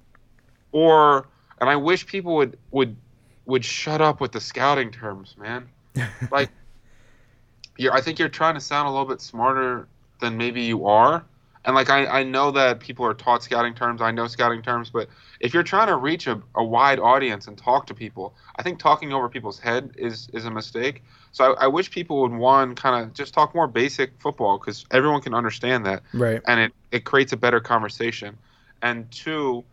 [0.72, 1.28] or
[1.60, 2.96] and I wish people would would
[3.46, 5.68] would shut up with the scouting terms, man.
[6.32, 6.50] like
[7.78, 9.88] you're I think you're trying to sound a little bit smarter
[10.20, 11.26] than maybe you are.
[11.66, 14.90] And like I, I know that people are taught scouting terms, I know scouting terms,
[14.90, 15.08] but
[15.40, 18.80] if you're trying to reach a, a wide audience and talk to people, I think
[18.80, 21.04] talking over people's head is is a mistake.
[21.32, 24.86] So I, I wish people would one kind of just talk more basic football because
[24.92, 26.42] everyone can understand that Right.
[26.48, 28.38] and it, it creates a better conversation.
[28.82, 29.64] And two,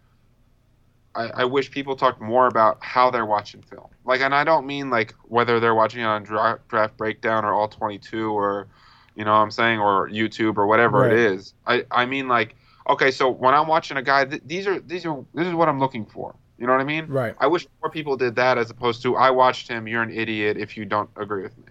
[1.15, 3.89] I, I wish people talked more about how they're watching film.
[4.05, 7.53] Like, and I don't mean like whether they're watching it on draft, draft breakdown or
[7.53, 8.69] all 22 or,
[9.17, 11.13] you know what I'm saying, or YouTube or whatever Right.
[11.13, 11.55] it is.
[11.67, 12.55] I, I mean like,
[12.89, 15.69] okay, so when I'm watching a guy, th- these are, these are, this is what
[15.69, 16.35] I'm looking for.
[16.59, 17.07] You know what I mean?
[17.07, 17.35] Right.
[17.39, 19.89] I wish more people did that as opposed to I watched him.
[19.89, 21.65] You're an idiot if you don't agree with me.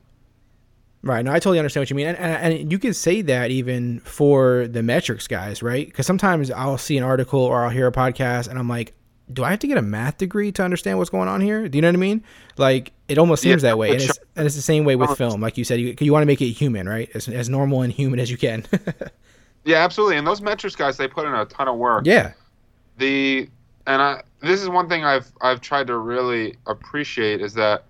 [1.02, 1.24] Right.
[1.24, 4.02] No, I totally understand what you mean, and, and, and you can say that even
[4.02, 5.86] for the metrics guys, right?
[5.86, 8.94] Because sometimes I'll see an article or I'll hear a podcast, and I'm like,
[9.32, 11.68] do I have to get a math degree to understand what's going on here?
[11.70, 12.24] Do you know what I mean?
[12.58, 15.10] Like it almost seems Yeah, that way, and it's, and it's the same way with
[15.12, 15.16] Oh.
[15.16, 15.42] film.
[15.42, 17.10] Like you said, you, you want to make it human, right?
[17.14, 18.66] As, as normal and human as you can.
[19.66, 20.16] Yeah, absolutely.
[20.18, 22.06] And those metrics guys, they put in a ton of work.
[22.06, 22.32] yeah.
[22.98, 23.50] the
[23.86, 27.84] and I this is one thing I've I've tried to really appreciate is that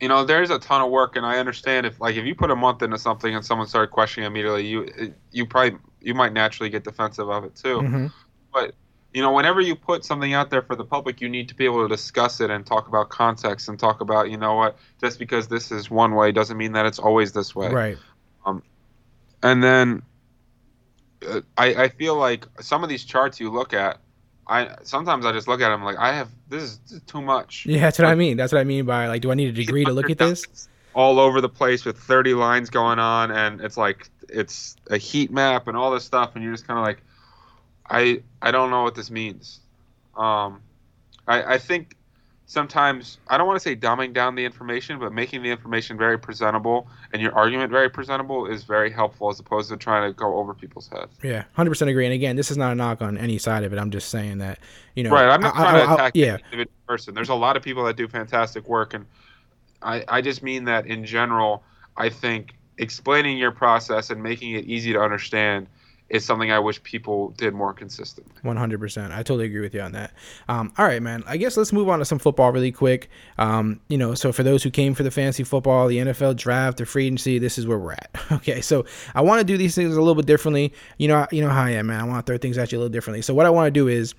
[0.00, 2.50] you know there's a ton of work and I understand if like if you put
[2.50, 6.70] a month into something and someone started questioning immediately you you probably you might naturally
[6.70, 8.12] get defensive of it too Mhm.
[8.52, 8.74] but
[9.16, 11.64] you know whenever you put something out there for the public you need to be
[11.64, 15.18] able to discuss it and talk about context and talk about you know what just
[15.18, 17.98] because this is one way doesn't mean that it's always this way Right.
[18.44, 18.62] Um,
[19.42, 20.02] and then
[21.26, 23.98] uh, I, I feel like some of these charts you look at,
[24.46, 27.20] I sometimes I just look at them like I have this is, this is too
[27.20, 27.66] much.
[27.66, 28.36] Yeah, that's what I mean.
[28.36, 30.68] That's what I mean by like, do I need a degree to look at this?
[30.94, 35.30] All over the place with 30 lines going on, and it's like it's a heat
[35.30, 37.02] map and all this stuff, and you're just kind of like,
[37.90, 39.60] I I don't know what this means.
[40.16, 40.60] Um,
[41.26, 41.96] I I think
[42.48, 46.16] sometimes I don't want to say dumbing down the information, but making the information very
[46.18, 50.36] presentable and your argument very presentable is very helpful as opposed to trying to go
[50.36, 51.12] over people's heads.
[51.22, 52.04] Yeah, hundred percent agree.
[52.06, 53.78] And again, this is not a knock on any side of it.
[53.78, 54.58] I'm just saying that
[54.94, 55.28] you know, Right.
[55.28, 57.14] I'm not I- trying I- to I- attack yeah, any individual person.
[57.14, 59.06] There's a lot of people that do fantastic work, and
[59.82, 61.62] I, I just mean that in general.
[61.98, 65.66] I think explaining your process and making it easy to understand
[66.08, 67.72] is something I wish people did more
[68.56, 69.12] hundred percent.
[69.12, 70.12] I totally agree with you on that.
[70.48, 71.24] Um, all right, man.
[71.26, 73.10] I guess let's move on to some football really quick.
[73.38, 76.78] Um, you know, so for those who came for the fantasy football, the NFL draft,
[76.78, 78.10] the free agency, this is where we're at.
[78.36, 80.72] Okay, so I want to do these things a little bit differently.
[80.98, 82.00] You know, you know how I am, man.
[82.00, 83.22] I want to throw things at you a little differently.
[83.22, 84.14] So what I want to do is.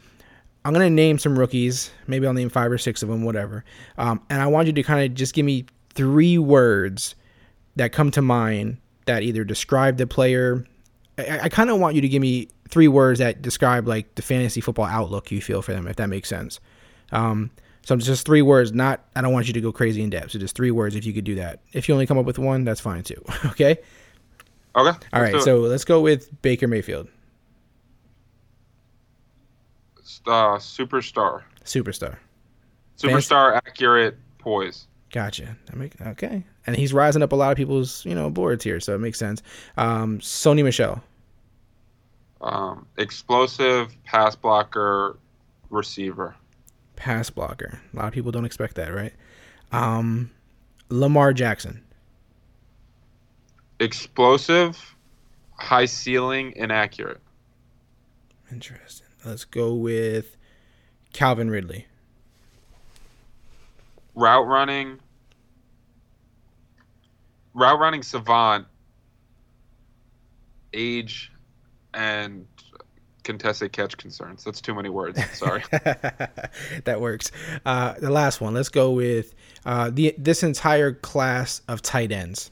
[0.66, 1.92] I'm gonna name some rookies.
[2.08, 3.64] Maybe I'll name five or six of them, whatever.
[3.98, 7.16] Um, and I want you to kind of just give me three words
[7.78, 10.66] that come to mind that either describe the player.
[11.18, 14.22] I, I kind of want you to give me three words that describe like the
[14.22, 16.60] fantasy football outlook you feel for them, if that makes sense.
[17.12, 17.52] Um,
[17.84, 18.74] so just three words.
[18.74, 20.32] Not I don't want you to go crazy in depth.
[20.32, 20.96] So just three words.
[20.96, 21.62] If you could do that.
[21.72, 23.24] If you only come up with one, that's fine too.
[23.46, 23.78] okay.
[24.76, 25.08] Okay.
[25.14, 25.42] All right.
[25.42, 27.08] So let's go with Baker Mayfield,
[30.28, 32.18] uh, superstar, superstar.
[32.98, 34.88] superstar, accurate, poise.
[35.12, 35.56] Gotcha.
[35.68, 36.44] That make, okay.
[36.66, 39.18] And he's rising up a lot of people's you know boards here, so it makes
[39.18, 39.42] sense.
[39.78, 41.02] Um, Sony Michel,
[42.42, 45.18] Um, explosive pass blocker,
[45.70, 46.36] receiver.
[46.98, 47.80] pass blocker.
[47.94, 49.14] A lot of people don't expect that, right?
[49.72, 50.30] Um,
[50.90, 51.84] Lamar Jackson.
[53.80, 54.96] Explosive,
[55.54, 57.22] high ceiling, inaccurate.
[58.52, 59.08] Interesting.
[59.26, 60.36] Let's go with
[61.14, 61.86] Calvin Ridley.
[64.18, 65.00] Route running.
[67.54, 68.66] Route running savant.
[70.74, 71.32] Age
[71.94, 72.48] and
[73.24, 74.44] contested catch concerns.
[74.44, 75.20] That's too many words.
[75.38, 75.64] Sorry.
[75.72, 77.32] that works.
[77.64, 78.56] Uh, the last one.
[78.56, 82.50] Let's go with uh, the this entire class of tight ends.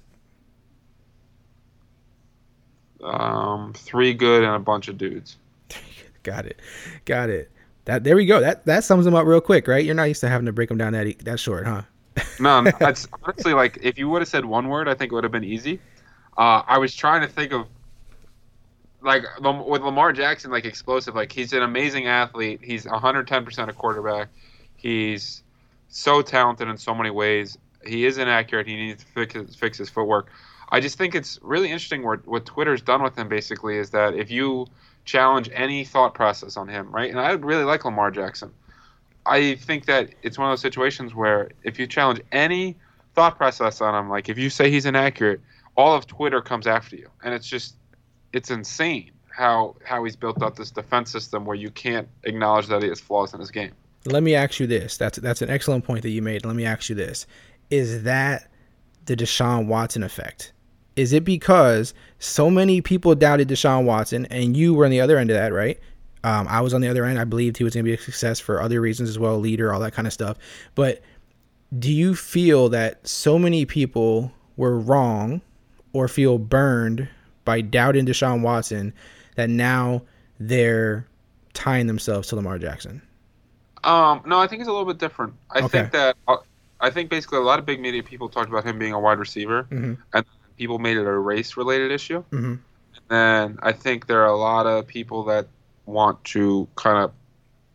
[3.05, 5.37] um, three good and a bunch of dudes.
[6.23, 6.59] Got it.
[7.05, 7.51] Got it.
[7.85, 8.39] That there we go.
[8.39, 9.85] That that sums them up real quick, right?
[9.85, 11.83] You're not used to having to break them down that that short, huh?
[12.39, 15.23] No, that's honestly like if you would have said one word, I think it would
[15.23, 15.79] have been easy.
[16.37, 17.67] Uh, I was trying to think of
[19.01, 21.15] like with Lamar Jackson, like explosive.
[21.15, 22.59] Like he's an amazing athlete.
[22.63, 24.29] He's 110 percent a quarterback.
[24.75, 25.43] He's
[25.87, 27.57] so talented in so many ways.
[27.85, 28.67] He is inaccurate.
[28.67, 30.31] He needs to fix his, fix his footwork.
[30.69, 33.29] I just think it's really interesting what what Twitter's done with him.
[33.29, 34.65] Basically, is that if you
[35.05, 37.09] challenge any thought process on him, right?
[37.09, 38.51] And I really like Lamar Jackson.
[39.25, 42.75] I think that it's one of those situations where if you challenge any
[43.13, 45.41] thought process on him, like if you say he's inaccurate,
[45.77, 47.75] all of Twitter comes after you, and it's just
[48.33, 52.81] it's insane how how he's built up this defense system where you can't acknowledge that
[52.81, 53.71] he has flaws in his game.
[54.05, 54.97] Let me ask you this.
[54.97, 56.45] That's that's an excellent point that you made.
[56.45, 57.25] Let me ask you this:
[57.69, 58.49] Is that
[59.05, 60.51] the Deshaun Watson effect?
[60.95, 65.17] Is it because so many people doubted Deshaun Watson, and you were on the other
[65.17, 65.79] end of that, right?
[66.23, 67.19] Um, I was on the other end.
[67.19, 69.73] I believed he was going to be a success for other reasons as well, leader,
[69.73, 70.37] all that kind of stuff.
[70.73, 71.01] But
[71.77, 75.41] do you feel that so many people were wrong
[75.93, 77.07] or feel burned
[77.43, 78.93] by doubting Deshaun Watson
[79.35, 80.01] that now
[80.39, 81.05] they're
[81.53, 83.01] tying themselves to Lamar Jackson?
[83.83, 85.33] Um, no, I think it's a little bit different.
[85.51, 85.67] I Okay.
[85.67, 86.37] think that uh,
[86.81, 89.19] I think basically a lot of big media people talked about him being a wide
[89.19, 89.97] receiver, Mhm.
[90.13, 90.25] and
[90.57, 92.23] people made it a race related issue.
[92.31, 92.59] Mhm.
[93.09, 95.47] And I think there are a lot of people that
[95.85, 97.11] want to kind of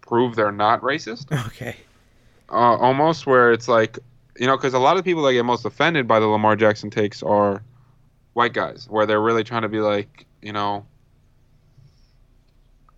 [0.00, 1.76] prove they're not racist, Okay.
[2.50, 3.98] uh, almost where it's like
[4.38, 6.88] you know, because a lot of people that get most offended by the Lamar Jackson
[6.88, 7.62] takes are
[8.32, 10.86] white guys, where they're really trying to be like, you know.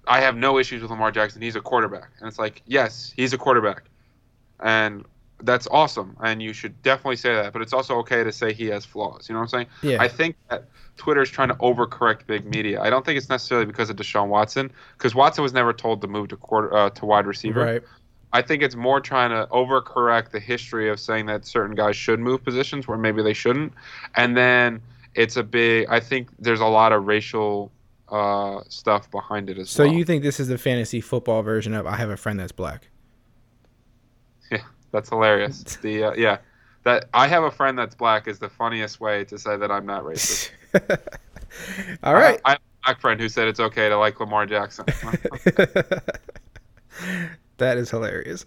[0.07, 1.41] I have no issues with Lamar Jackson.
[1.43, 2.11] He's a quarterback.
[2.19, 3.85] And it's like, yes, he's a quarterback.
[4.61, 5.05] And
[5.45, 6.17] that's awesome.
[6.23, 7.53] And you should definitely say that.
[7.53, 9.29] But it's also okay to say he has flaws.
[9.29, 9.67] You know what I'm saying?
[9.83, 10.03] Yeah.
[10.03, 10.65] I think that
[10.97, 12.81] Twitter is trying to overcorrect big media.
[12.81, 16.07] I don't think it's necessarily because of Deshaun Watson, because Watson was never told to
[16.07, 17.65] move to quarter uh, to wide receiver.
[17.65, 17.83] Right.
[18.35, 22.19] I think it's more trying to overcorrect the history of saying that certain guys should
[22.19, 23.75] move positions where maybe they shouldn't,
[24.17, 24.81] and then
[25.15, 25.87] it's a big.
[25.91, 27.71] I think there's a lot of racial
[28.09, 29.93] uh, stuff behind it as So well.
[29.93, 32.53] So you think this is the fantasy football version of I have a friend that's
[32.53, 32.89] black?
[34.51, 34.59] yeah,
[34.93, 35.63] that's hilarious.
[35.83, 36.39] the uh, yeah,
[36.85, 39.87] that I have a friend that's black is the funniest way to say that I'm
[39.87, 40.51] not racist.
[42.03, 42.41] All right.
[42.45, 44.85] I, I have a black friend who said it's okay to like Lamar Jackson.
[47.59, 48.47] that is hilarious.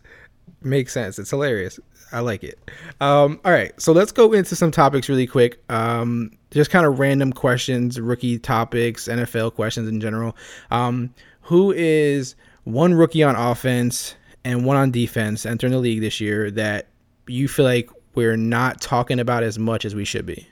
[0.61, 1.19] Makes sense.
[1.19, 1.79] It's hilarious.
[2.11, 2.59] I like it.
[3.01, 5.59] Um, all right, so let's go into some topics really quick.
[5.69, 10.35] Um, just kind of random questions, rookie topics, NFL questions in general.
[10.71, 16.21] Um, who is one rookie on offense and one on defense entering the league this
[16.21, 16.87] year that
[17.27, 20.47] you feel like we're not talking about as much as we should be?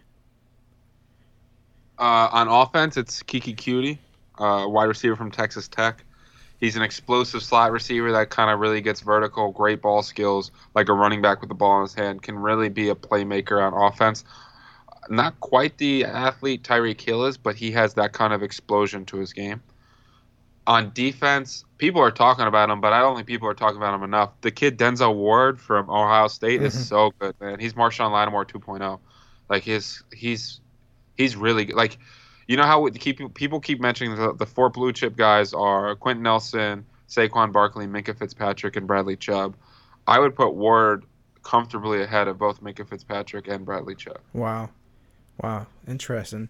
[1.99, 3.97] Uh, on offense, it's Keke Coutee,
[4.39, 6.03] uh, wide receiver from Texas Tech.
[6.59, 10.89] He's an explosive slot receiver that kind of really gets vertical, great ball skills, like
[10.89, 13.73] a running back with the ball in his hand, can really be a playmaker on
[13.73, 14.23] offense.
[15.09, 19.17] Not quite the athlete Tyreek Hill is, but he has that kind of explosion to
[19.17, 19.61] his game.
[20.65, 23.93] On defense, people are talking about him, but I don't think people are talking about
[23.93, 24.29] him enough.
[24.41, 26.65] The kid Denzel Ward from Ohio State Mhm.
[26.65, 27.59] is so good, man.
[27.59, 28.99] He's Marshon Lattimore 2.0.
[29.49, 30.61] Like his, he's
[31.17, 31.75] he's really good.
[31.75, 31.97] Like,
[32.47, 35.95] you know how we keep people keep mentioning the, the four blue chip guys are
[35.95, 39.55] Quenton Nelson, Saquon Barkley, Minkah Fitzpatrick, and Bradley Chubb.
[40.07, 41.03] I would put Ward
[41.43, 44.19] comfortably ahead of both Minkah Fitzpatrick and Bradley Chubb.
[44.31, 44.69] Wow,
[45.41, 46.49] wow, interesting.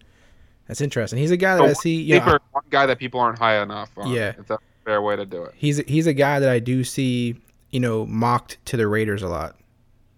[0.67, 1.19] That's interesting.
[1.19, 2.01] He's a guy So that I see.
[2.01, 4.11] You know, one guy that people aren't high enough on.
[4.11, 4.31] Yeah.
[4.31, 5.53] that's a fair way to do it.
[5.55, 7.35] he's he's a guy that I do see,
[7.71, 9.55] you know, mocked to the Raiders a lot.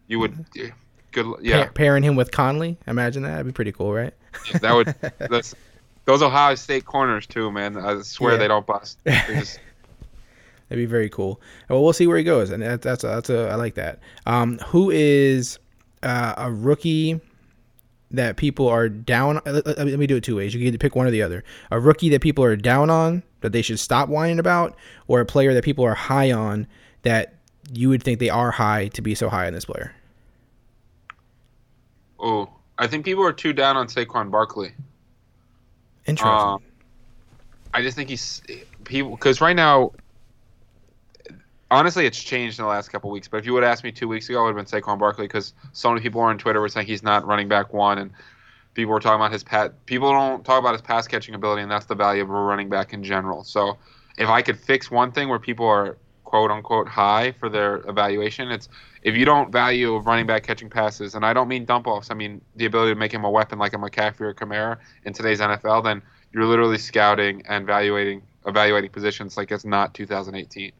[0.07, 0.67] You would, yeah,
[1.11, 3.29] good, yeah, Pa- pairing him with Conley, imagine that.
[3.31, 4.13] That'd be pretty cool, right?
[4.51, 4.95] yeah, that would.
[5.29, 5.55] That's
[6.05, 7.75] those Ohio State corners too, man.
[7.77, 8.37] I swear Yeah.
[8.39, 8.99] they don't bust.
[9.05, 9.59] They just-
[10.69, 11.39] That'd be very cool.
[11.69, 13.99] Well, we'll see where he goes, and that, that's a, that's a I like that.
[14.25, 15.59] Um, who is
[16.01, 17.19] uh, a rookie
[18.11, 19.37] that people are down?
[19.37, 20.53] uh, Let, let- let me do it two ways.
[20.53, 21.43] You can either pick one or the other.
[21.71, 24.75] A rookie that people are down on that they should stop whining about,
[25.07, 26.67] or a player that people are high on
[27.03, 27.33] that
[27.73, 29.93] you would think they are high to be so high on this player?
[32.19, 34.73] Oh, I think people are too down on Saquon Barkley.
[36.05, 36.31] Interesting.
[36.39, 36.61] Um,
[37.73, 38.41] I just think he's
[38.83, 39.91] people because right now,
[41.75, 43.27] honestly, it's changed in the last couple weeks.
[43.27, 44.97] But if you would have asked me two weeks ago, it would have been Saquon
[44.97, 48.11] Barkley because so many people on Twitter were saying he's not running back one, and
[48.73, 49.85] people were talking about his pat.
[49.85, 52.69] People don't talk about his pass catching ability, and that's the value of a running
[52.69, 53.43] back in general.
[53.43, 53.77] So
[54.17, 58.51] if I could fix one thing where people are quote unquote high for their evaluation,
[58.51, 58.69] it's
[59.03, 62.13] if you don't value running back catching passes, and I don't mean dump offs, I
[62.13, 65.39] mean the ability to make him a weapon like a McCaffrey or Kamara in today's
[65.39, 70.71] NFL, then you're literally scouting and evaluating evaluating positions like it's not 2018.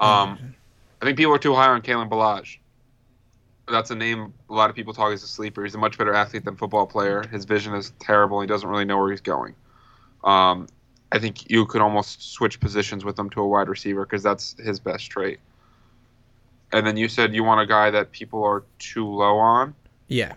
[0.00, 0.54] Um,
[1.02, 2.58] I think people are too high on Kalen Ballage.
[3.68, 5.62] That's a name a lot of people talk as a sleeper.
[5.62, 7.22] He's a much better athlete than football player.
[7.30, 8.40] His vision is terrible.
[8.40, 9.54] He doesn't really know where he's going.
[10.24, 10.66] Um,
[11.12, 14.56] I think you could almost switch positions with him to a wide receiver because that's
[14.58, 15.38] his best trait.
[16.72, 19.74] And then you said you want a guy that people are too low on.
[20.08, 20.34] yeah.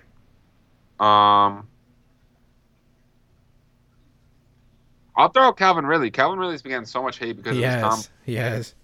[0.99, 1.67] Um,
[5.15, 6.09] I'll throw out Calvin Ridley.
[6.11, 7.91] Calvin Ridley's been getting so much hate because He of his Tom.
[7.91, 8.09] has.
[8.25, 8.75] He has.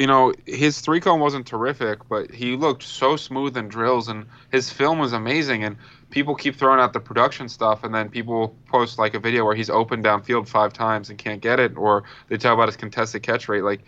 [0.00, 4.24] You know, his three cone wasn't terrific, but he looked so smooth in drills, and
[4.50, 5.62] his film was amazing.
[5.62, 5.76] And
[6.08, 9.54] people keep throwing out the production stuff, and then people post like a video where
[9.54, 13.22] he's open downfield five times and can't get it, or they talk about his contested
[13.22, 13.62] catch rate.
[13.62, 13.82] Like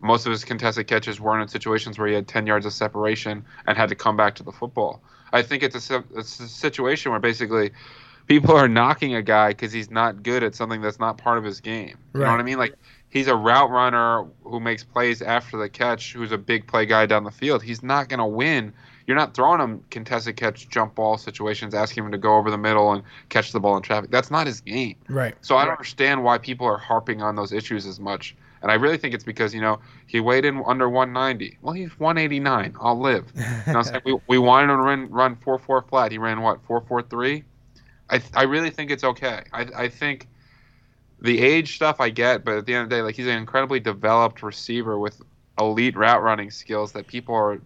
[0.00, 3.44] most of his contested catches weren't in situations where he had 10 yards of separation
[3.66, 5.02] and had to come back to the football.
[5.32, 7.72] I think it's a, it's a situation where basically
[8.26, 11.44] people are knocking a guy because he's not good at something that's not part of
[11.44, 11.96] his game.
[12.14, 12.58] You know what I mean?
[12.58, 12.74] Like
[13.08, 17.06] he's a route runner who makes plays after the catch, who's a big play guy
[17.06, 17.62] down the field.
[17.62, 18.72] He's not going to win.
[19.06, 22.58] You're not throwing him contested catch, jump ball situations, asking him to go over the
[22.58, 24.10] middle and catch the ball in traffic.
[24.10, 24.96] That's not his game.
[25.08, 25.36] Right.
[25.42, 28.34] So I don't understand why people are harping on those issues as much.
[28.62, 31.58] And I really think it's because, you know, he weighed in under 190.
[31.62, 32.74] Well, he's 189.
[32.80, 33.30] I'll live.
[33.36, 36.10] You know what We, we wanted him to run, run 4 4 flat.
[36.10, 37.44] He ran what, 4 4 3?
[38.10, 39.42] I, I really think it's okay.
[39.52, 40.28] I, I think
[41.20, 43.36] the age stuff I get, but at the end of the day, like he's an
[43.36, 45.20] incredibly developed receiver with
[45.58, 47.60] elite route running skills that people are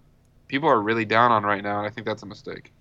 [0.48, 2.72] people are really down on right now, and I think that's a mistake.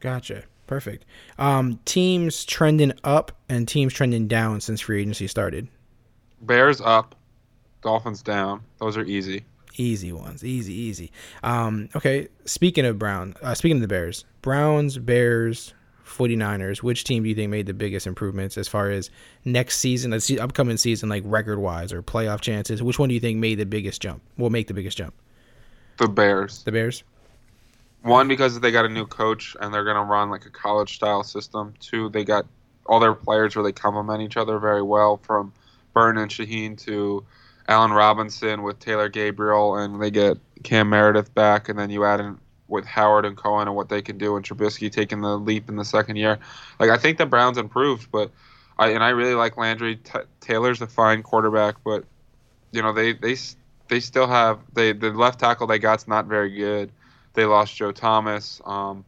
[0.00, 0.44] Gotcha.
[0.66, 1.06] Perfect.
[1.38, 5.66] Um, teams trending up and teams trending down since free agency started.
[6.42, 7.14] Bears up,
[7.80, 8.62] Dolphins down.
[8.78, 9.44] Those are easy.
[9.76, 10.44] Easy ones.
[10.44, 11.10] Easy, easy.
[11.42, 12.28] Um, okay.
[12.44, 15.72] Speaking of Brown, uh, speaking of the Bears, Browns, Bears,
[16.08, 19.10] 49ers, which team do you think made the biggest improvements as far as
[19.44, 22.82] next season, the upcoming season, like record wise or playoff chances?
[22.82, 24.22] Which one do you think made the biggest jump?
[24.36, 25.14] Will make the biggest jump?
[25.98, 26.62] The Bears.
[26.64, 27.04] The Bears?
[28.02, 30.94] One, because they got a new coach and they're going to run like a college
[30.94, 31.74] style system.
[31.80, 32.46] Two, they got
[32.86, 35.52] all their players really complement each other very well from
[35.92, 37.24] Burn and Shaheen to
[37.68, 42.20] Allen Robinson with Taylor Gabriel, and they get Cam Meredith back, and then you add
[42.20, 42.38] in
[42.68, 45.76] with Howard and Cohen and what they can do, and Trubisky taking the leap in
[45.76, 46.38] the second year.
[46.78, 48.30] Like I think the Browns improved, but
[48.78, 49.96] I and I really like Landry.
[49.96, 52.04] T- Taylor's a fine quarterback, but
[52.70, 53.36] you know they they
[53.88, 56.92] they still have they the left tackle they got's not very good.
[57.34, 58.60] They lost Joe Thomas.
[58.64, 59.04] Um,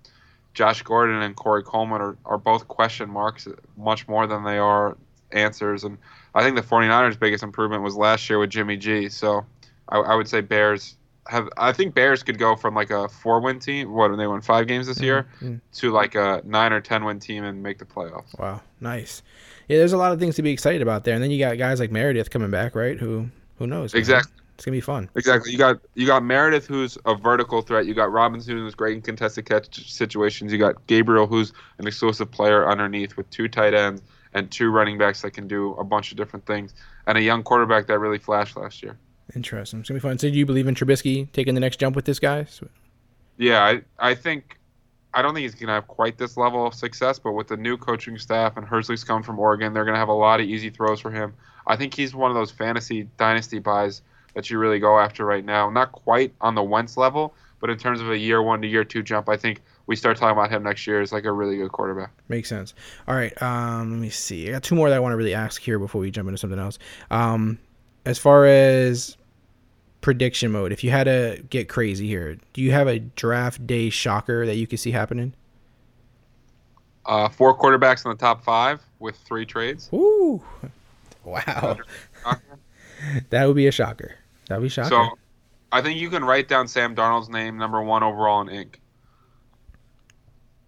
[0.54, 3.46] Josh Gordon and Corey Coleman are, are both question marks
[3.76, 4.96] much more than they are
[5.32, 5.84] answers.
[5.84, 5.98] And
[6.34, 9.08] I think the 49ers' biggest improvement was last year with Jimmy G.
[9.08, 9.46] So
[9.88, 10.96] I, I would say Bears
[11.28, 11.48] have.
[11.56, 14.66] I think Bears could go from like a four win team, what, they won five
[14.66, 15.60] games this mm, year, mm.
[15.74, 18.38] to like a nine or 10 win team and make the playoffs.
[18.38, 19.22] Wow, nice.
[19.68, 21.58] Yeah, there's a lot of things to be excited about there, and then you got
[21.58, 22.98] guys like Meredith coming back, right?
[22.98, 23.28] Who
[23.58, 23.92] who knows?
[23.92, 24.00] man?
[24.00, 24.32] Exactly.
[24.60, 25.08] It's gonna be fun.
[25.14, 25.52] Exactly.
[25.52, 27.86] You got you got Meredith, who's a vertical threat.
[27.86, 30.52] You got Robinson, who's great in contested catch situations.
[30.52, 34.02] You got Gabriel, who's an explosive player underneath with two tight ends
[34.34, 36.74] and two running backs that can do a bunch of different things,
[37.06, 38.98] and a young quarterback that really flashed last year.
[39.34, 39.80] Interesting.
[39.80, 40.18] It's gonna be fun.
[40.18, 42.46] So, do you believe in Trubisky taking the next jump with this guy?
[43.36, 44.58] Yeah, I I think
[45.14, 47.76] I don't think he's gonna have quite this level of success, but with the new
[47.76, 51.00] coaching staff and Hersley's come from Oregon, they're gonna have a lot of easy throws
[51.00, 51.34] for him.
[51.66, 54.02] I think he's one of those fantasy dynasty buys
[54.34, 55.70] that you really go after right now.
[55.70, 58.84] Not quite on the Wentz level, but in terms of a year one to year
[58.84, 61.56] two jump, I think we start talking about him next year as like a really
[61.56, 62.12] good quarterback.
[62.28, 62.74] Makes sense.
[63.08, 63.40] All right.
[63.42, 64.48] Um, let me see.
[64.48, 66.38] I got two more that I want to really ask here before we jump into
[66.38, 66.78] something else.
[67.10, 67.58] Um,
[68.06, 69.16] as far as
[70.00, 73.90] prediction mode, if you had to get crazy here, do you have a draft day
[73.90, 75.34] shocker that you could see happening?
[77.06, 79.88] Uh, four quarterbacks in the top five with three trades.
[79.92, 80.42] Ooh,
[81.24, 81.76] wow,
[83.30, 84.16] that would be a shocker.
[84.48, 84.90] That'd be shocking.
[84.90, 85.08] So
[85.72, 88.80] I think you can write down Sam Darnold's name, number one overall in ink.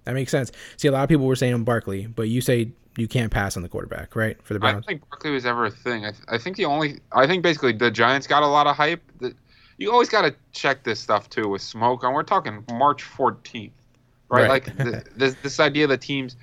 [0.04, 0.52] that makes sense.
[0.76, 3.62] See, a lot of people were saying Barkley, but you say you can't pass on
[3.62, 4.40] the quarterback, right?
[4.42, 4.72] For the Browns.
[4.72, 6.04] I don't think Barkley was ever a thing.
[6.04, 8.76] I, th- I think the only, I think basically the Giants got a lot of
[8.76, 9.02] hype.
[9.20, 9.34] That
[9.78, 12.04] you always got to check this stuff too with smoke.
[12.04, 13.70] And we're talking March 14th,
[14.28, 14.42] right?
[14.42, 14.48] Right.
[14.48, 16.36] Like th- this this idea that teams,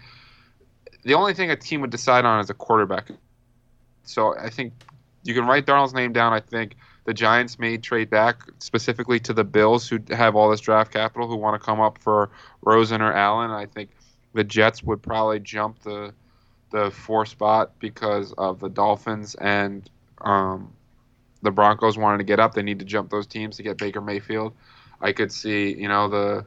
[1.04, 3.12] the only thing a team would decide on is a quarterback.
[4.04, 4.74] So I think
[5.24, 6.34] you can write Darnold's name down.
[6.34, 6.76] I think
[7.06, 11.28] the Giants may trade back specifically to the Bills, who have all this draft capital,
[11.28, 12.32] who want to come up for
[12.62, 13.52] Rosen or Allen.
[13.52, 13.92] I think
[14.34, 16.14] the Jets would probably jump the
[16.72, 19.90] the four spot because of the Dolphins and
[20.22, 20.72] um,
[21.42, 22.54] the Broncos wanted to get up.
[22.54, 24.54] They need to jump those teams to get Baker Mayfield.
[25.02, 26.46] I could see, you know, the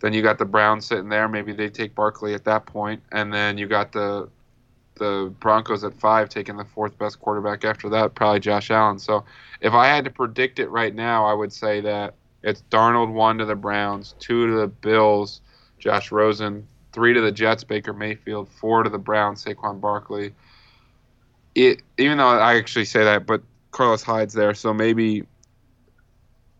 [0.00, 1.28] then you got the Browns sitting there.
[1.28, 4.28] Maybe they take Barkley at that point, and then you got the
[4.96, 8.98] the Broncos at five taking the fourth best quarterback after that, probably Josh Allen.
[8.98, 9.24] So
[9.60, 13.38] if I had to predict it right now, I would say that it's Darnold one
[13.38, 15.40] to the Browns, two to the Bills,
[15.78, 20.34] Josh Rosen, three to the Jets, Baker Mayfield, four to the Browns, Saquon Barkley.
[21.54, 25.24] It even though I actually say that, but Carlos Hyde's there, so maybe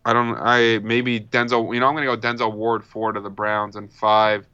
[0.05, 0.35] I don't.
[0.37, 1.73] I maybe Denzel.
[1.73, 4.45] You know, I'm gonna go Denzel Ward four to the Browns and five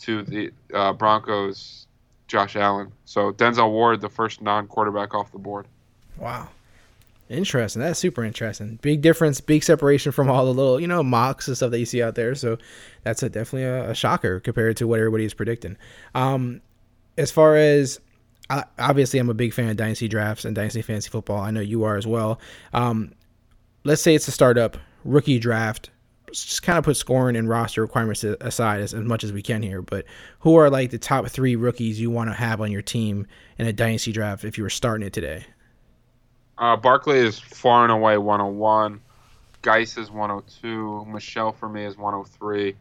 [0.00, 1.86] to the uh, Broncos.
[2.28, 2.92] Josh Allen.
[3.06, 5.66] So Denzel Ward, the first non-quarterback off the board.
[6.18, 6.48] Wow.
[7.28, 7.82] Interesting.
[7.82, 8.78] That's super interesting.
[8.80, 11.84] Big difference, big separation from all the little, you know, mocks and stuff that you
[11.84, 12.34] see out there.
[12.34, 12.56] So
[13.02, 15.76] that's a, definitely a, a shocker compared to what everybody is predicting.
[16.14, 16.62] Um,
[17.18, 18.00] as far as
[18.78, 21.40] obviously, I'm a big fan of dynasty drafts and dynasty fantasy football.
[21.40, 22.40] I know you are as well.
[22.72, 23.12] Um,
[23.84, 25.90] let's say it's a startup rookie draft.
[26.32, 29.62] Just kind of put scoring and roster requirements aside as, as much as we can
[29.62, 29.82] here.
[29.82, 30.06] But
[30.40, 33.26] who are like the top three rookies you want to have on your team
[33.58, 35.44] in a dynasty draft if you were starting it today?
[36.58, 39.00] Uh, Barkley is far and away 101.
[39.62, 41.04] Guice is 102.
[41.06, 42.74] Michel for me is 103.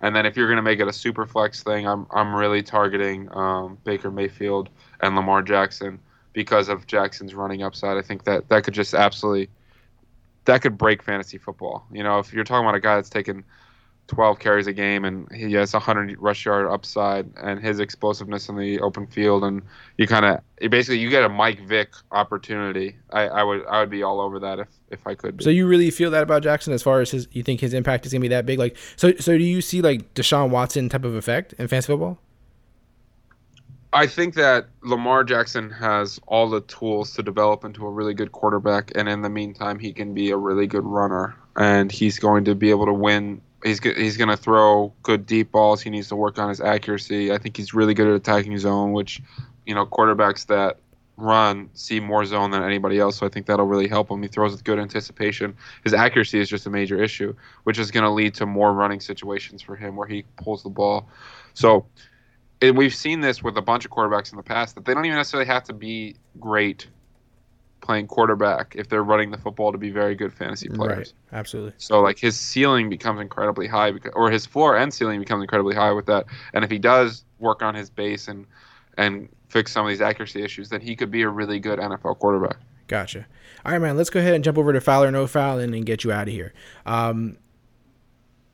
[0.00, 2.62] And then if you're going to make it a super flex thing, I'm I'm really
[2.62, 4.68] targeting um, Baker Mayfield
[5.00, 5.98] and Lamar Jackson
[6.32, 7.96] because of Jackson's running upside.
[7.96, 9.48] I think that that could just absolutely
[10.44, 11.86] that could break fantasy football.
[11.90, 13.44] You know, if you're talking about a guy that's taken
[14.08, 18.56] 12 carries a game and he has 100 rush yard upside and his explosiveness in
[18.56, 19.62] the open field and
[19.96, 22.96] you kind of basically you get a Mike Vick opportunity.
[23.10, 25.38] I, I would I would be all over that if if I could.
[25.38, 25.44] Be.
[25.44, 28.04] So you really feel that about Jackson as far as his you think his impact
[28.04, 28.58] is gonna be that big?
[28.58, 32.18] Like so so do you see like Deshaun Watson type of effect in fantasy football?
[33.94, 38.32] I think that Lamar Jackson has all the tools to develop into a really good
[38.32, 42.44] quarterback, and in the meantime, he can be a really good runner, and he's going
[42.46, 43.40] to be able to win.
[43.64, 45.80] He's he's going to throw good deep balls.
[45.80, 47.32] He needs to work on his accuracy.
[47.32, 49.20] I think he's really good at attacking zone, which,
[49.66, 50.78] you know, quarterbacks that
[51.16, 53.16] run see more zone than anybody else.
[53.16, 54.20] So I think that'll really help him.
[54.20, 55.56] He throws with good anticipation.
[55.82, 59.00] His accuracy is just a major issue, which is going to lead to more running
[59.00, 61.08] situations for him where he pulls the ball.
[61.54, 61.86] So
[62.60, 65.04] and we've seen this with a bunch of quarterbacks in the past that they don't
[65.04, 66.86] even necessarily have to be great
[67.84, 71.12] playing quarterback if they're running the football to be very good fantasy players.
[71.30, 71.38] Right.
[71.38, 71.74] Absolutely.
[71.76, 75.74] So like his ceiling becomes incredibly high because, or his floor and ceiling becomes incredibly
[75.74, 76.24] high with that.
[76.54, 78.46] And if he does work on his base and
[78.96, 82.18] and fix some of these accuracy issues, then he could be a really good NFL
[82.18, 82.56] quarterback.
[82.88, 83.26] Gotcha.
[83.64, 83.96] All right, man.
[83.96, 86.34] Let's go ahead and jump over to Fowler no foul and get you out of
[86.34, 86.52] here.
[86.86, 87.36] Um,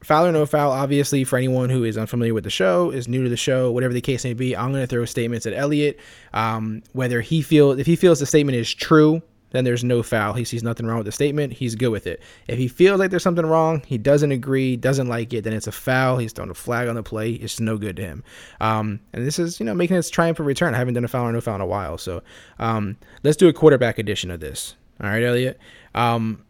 [0.02, 3.22] foul or no foul, obviously, for anyone who is unfamiliar with the show, is new
[3.22, 5.98] to the show, whatever the case may be, I'm going to throw statements at Eliot.
[6.32, 10.32] Um, whether he feels, if he feels the statement is true, then there's no foul.
[10.32, 11.52] He sees nothing wrong with the statement.
[11.52, 12.22] He's good with it.
[12.46, 15.66] If he feels like there's something wrong, he doesn't agree, doesn't like it, then it's
[15.66, 16.18] a foul.
[16.18, 17.32] He's throwing a flag on the play.
[17.32, 18.24] It's no good to him.
[18.60, 20.74] Um, and this is, you know, making its triumphant return.
[20.74, 21.98] I haven't done a foul or no foul in a while.
[21.98, 22.22] So
[22.58, 24.76] um, let's do a quarterback edition of this.
[25.02, 25.58] All right, Eliot.
[25.94, 26.44] Um,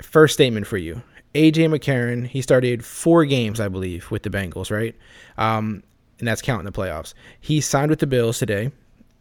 [0.00, 1.02] first statement for you.
[1.34, 4.94] AJ McCarron, he started four games, I believe, with the Bengals, right?
[5.38, 5.82] Um,
[6.18, 7.14] and that's counting the playoffs.
[7.40, 8.70] He signed with the Bills today,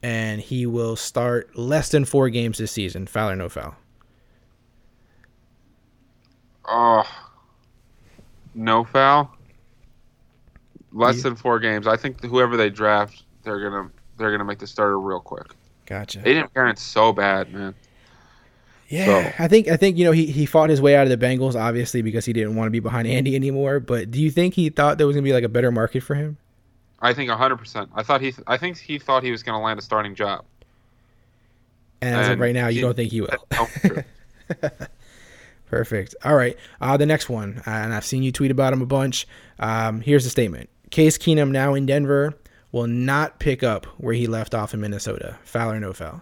[0.04, 3.08] and he will start less than four games this season.
[3.08, 3.76] Foul or no foul?
[6.66, 7.04] Oh,
[8.54, 9.32] no foul.
[10.94, 11.24] Less Yeah.
[11.24, 11.88] than four games.
[11.88, 15.56] I think whoever they draft, they're gonna they're gonna make the starter real quick.
[15.86, 16.20] Gotcha.
[16.20, 17.74] AJ McCarron's so bad, man.
[18.92, 21.26] Yeah, I think I think you know he, he fought his way out of the
[21.26, 23.80] Bengals obviously because he didn't want to be behind Andy anymore.
[23.80, 26.16] But do you think he thought there was gonna be like a better market for
[26.16, 26.38] him?
[27.02, 27.90] I think 100%.
[27.96, 30.46] I thought he I think he thought he was going to land a starting job.
[32.02, 33.30] And as of right now, you he- don't think he will.
[35.66, 36.16] Perfect.
[36.24, 36.58] All right.
[36.82, 39.26] Uh, the next one, uh, and I've seen you tweet about him a bunch.
[39.58, 42.34] Um, here's the statement: Case Keenum, now in Denver,
[42.72, 45.38] will not pick up where he left off in Minnesota.
[45.44, 46.22] Foul or no foul?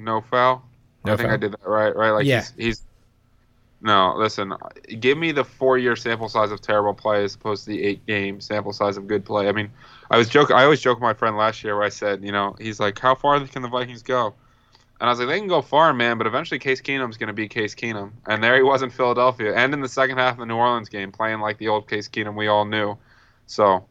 [0.00, 0.62] No foul.
[1.04, 1.34] No I think foul?
[1.34, 2.10] I did that right, right?
[2.10, 2.40] Like Yeah.
[2.40, 2.82] he's, he's
[3.82, 4.52] No, listen,
[4.98, 8.72] give me the 4-year sample size of terrible play as opposed to the 8-game sample
[8.72, 9.48] size of good play.
[9.48, 9.70] I mean,
[10.10, 12.32] I was joking I always joke with my friend last year where I said, you
[12.32, 14.34] know, he's like, "How far can the Vikings go?"
[15.00, 17.32] And I was like, they can go far, man, but eventually Case Keenum's going to
[17.32, 18.10] be Case Keenum.
[18.26, 20.90] And there he was in Philadelphia and in the second half of the New Orleans
[20.90, 22.98] game, playing like the old Case Keenum we all knew.
[23.46, 23.86] So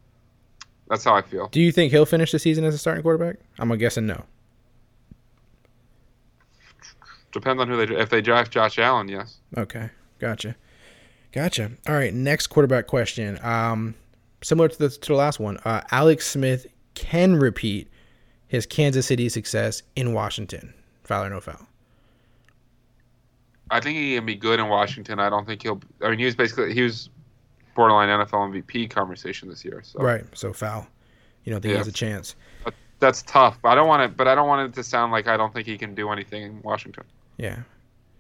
[0.88, 1.48] that's how I feel.
[1.48, 3.38] Do you think he'll finish the season as a starting quarterback?
[3.58, 4.24] I'm guessing no.
[7.32, 9.38] Depends on who they if they draft Josh Allen, yes.
[9.58, 10.56] Okay, gotcha,
[11.32, 11.72] gotcha.
[11.88, 13.40] All right, next quarterback question.
[13.44, 13.96] Um,
[14.42, 17.90] similar to the to the last one, uh, Alex Smith can repeat
[18.48, 20.74] his Kansas City success in Washington.
[21.04, 21.68] Foul or no foul?
[23.72, 25.20] I think he can be good in Washington.
[25.20, 25.82] I don't think he'll.
[26.04, 27.10] I mean, he was basically he was
[27.76, 29.82] borderline NFL MVP conversation this year.
[29.84, 30.26] So Right.
[30.34, 30.88] So foul.
[31.46, 32.36] You don't think he has a chance?
[33.00, 33.58] That's tough.
[33.64, 35.66] I don't want it, but I don't want it to sound like I don't think
[35.66, 37.06] he can do anything in Washington.
[37.40, 37.60] Yeah.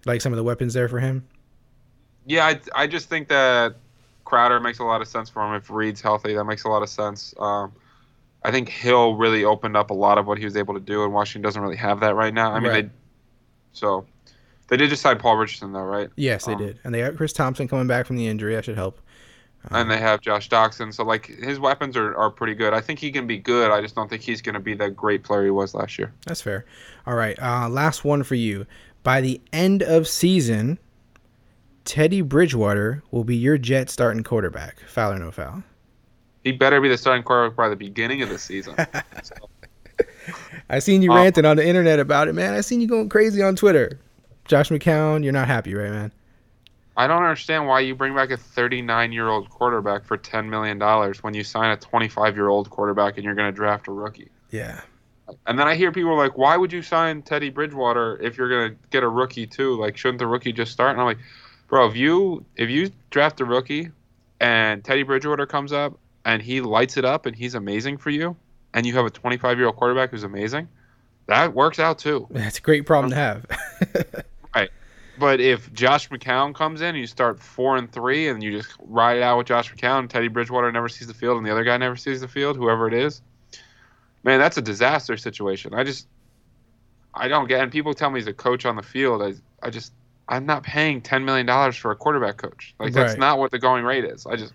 [0.06, 1.28] Like some of the weapons there for him.
[2.26, 3.76] Yeah, I, I just think that
[4.26, 5.54] Crowder makes a lot of sense for him.
[5.56, 7.34] If Reed's healthy, that makes a lot of sense.
[7.40, 7.74] Um,
[8.44, 11.04] I think Hill really opened up a lot of what he was able to do,
[11.04, 12.52] and Washington doesn't really have that right now.
[12.54, 12.86] I mean, Right.
[12.86, 12.92] they
[13.74, 14.06] so
[14.70, 16.10] they did just sign Paul Richardson though, right?
[16.16, 18.56] Yes, they Um, did, and they got Chris Thompson coming back from the injury.
[18.56, 19.00] That should help.
[19.72, 20.94] and they have Josh Doctson.
[20.94, 22.74] So like his weapons are, are pretty good.
[22.74, 23.72] I think he can be good.
[23.72, 26.14] I just don't think he's going to be that great player he was last year.
[26.26, 26.66] That's fair.
[27.06, 27.38] All right.
[27.42, 28.66] Uh, last one for you.
[29.04, 30.78] By the end of season,
[31.86, 34.80] Teddy Bridgewater will be your Jet starting quarterback.
[34.88, 35.64] Foul or no foul?
[36.44, 38.76] He better be the starting quarterback by the beginning of the season.
[39.24, 39.36] So,
[40.70, 42.54] I seen you Uh, ranting on the internet about it, man.
[42.54, 44.00] I seen you going crazy on Twitter.
[44.46, 46.12] Josh McCown, you're not happy, right, man?
[46.96, 50.78] I don't understand why you bring back a 39 year old quarterback for 10 million
[50.78, 53.92] dollars when you sign a 25 year old quarterback and you're going to draft a
[53.92, 54.30] rookie.
[54.52, 54.82] Yeah.
[55.46, 58.72] And then I hear people like, "Why would you sign Teddy Bridgewater if you're going
[58.72, 59.80] to get a rookie too?
[59.80, 61.20] Like, shouldn't the rookie just start?" And I'm like,
[61.68, 63.90] "Bro, if you if you draft a rookie
[64.40, 68.36] and Teddy Bridgewater comes up and he lights it up and he's amazing for you,
[68.74, 70.68] and you have a 25 year old quarterback who's amazing,
[71.28, 73.46] that works out too." That's a great problem to have.
[74.56, 74.72] Right.
[75.20, 78.74] But if Josh McCown comes in and you start four and three and you just
[78.80, 81.64] ride it out with Josh McCown, Teddy Bridgewater never sees the field and the other
[81.64, 83.22] guy never sees the field, whoever it is,
[84.24, 85.74] man, that's a disaster situation.
[85.74, 86.08] I just,
[87.14, 87.62] I don't get.
[87.62, 89.22] And people tell me he's a coach on the field.
[89.22, 89.34] I,
[89.66, 89.94] I just,
[90.28, 92.76] I'm not paying ten million dollars for a quarterback coach.
[92.80, 93.20] Like that's Right.
[93.20, 94.26] not what the going rate is.
[94.26, 94.54] I just,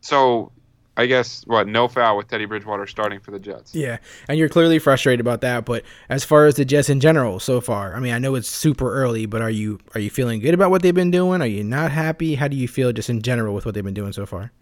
[0.00, 0.50] so,
[0.96, 3.74] I guess what no foul with Teddy Bridgewater starting for the Jets.
[3.74, 3.96] yeah,
[4.28, 5.64] and you're clearly frustrated about that.
[5.64, 8.48] But as far as the Jets in general so far, I mean, I know it's
[8.48, 11.40] super early, but are you are you feeling good about what they've been doing?
[11.40, 12.34] Are you not happy?
[12.34, 14.52] How do you feel just in general with what they've been doing so far?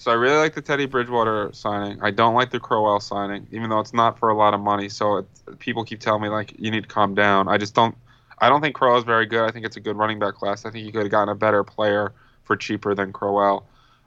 [0.00, 2.00] So I really like the Teddy Bridgewater signing.
[2.00, 4.88] I don't like the Crowell signing, even though it's not for a lot of money.
[4.88, 7.48] So it, people keep telling me like you need to calm down.
[7.48, 7.94] I just don't.
[8.38, 9.42] I don't think Crowell is very good.
[9.42, 10.64] I think it's a good running back class.
[10.64, 13.66] I think you could have gotten a better player for cheaper than Crowell.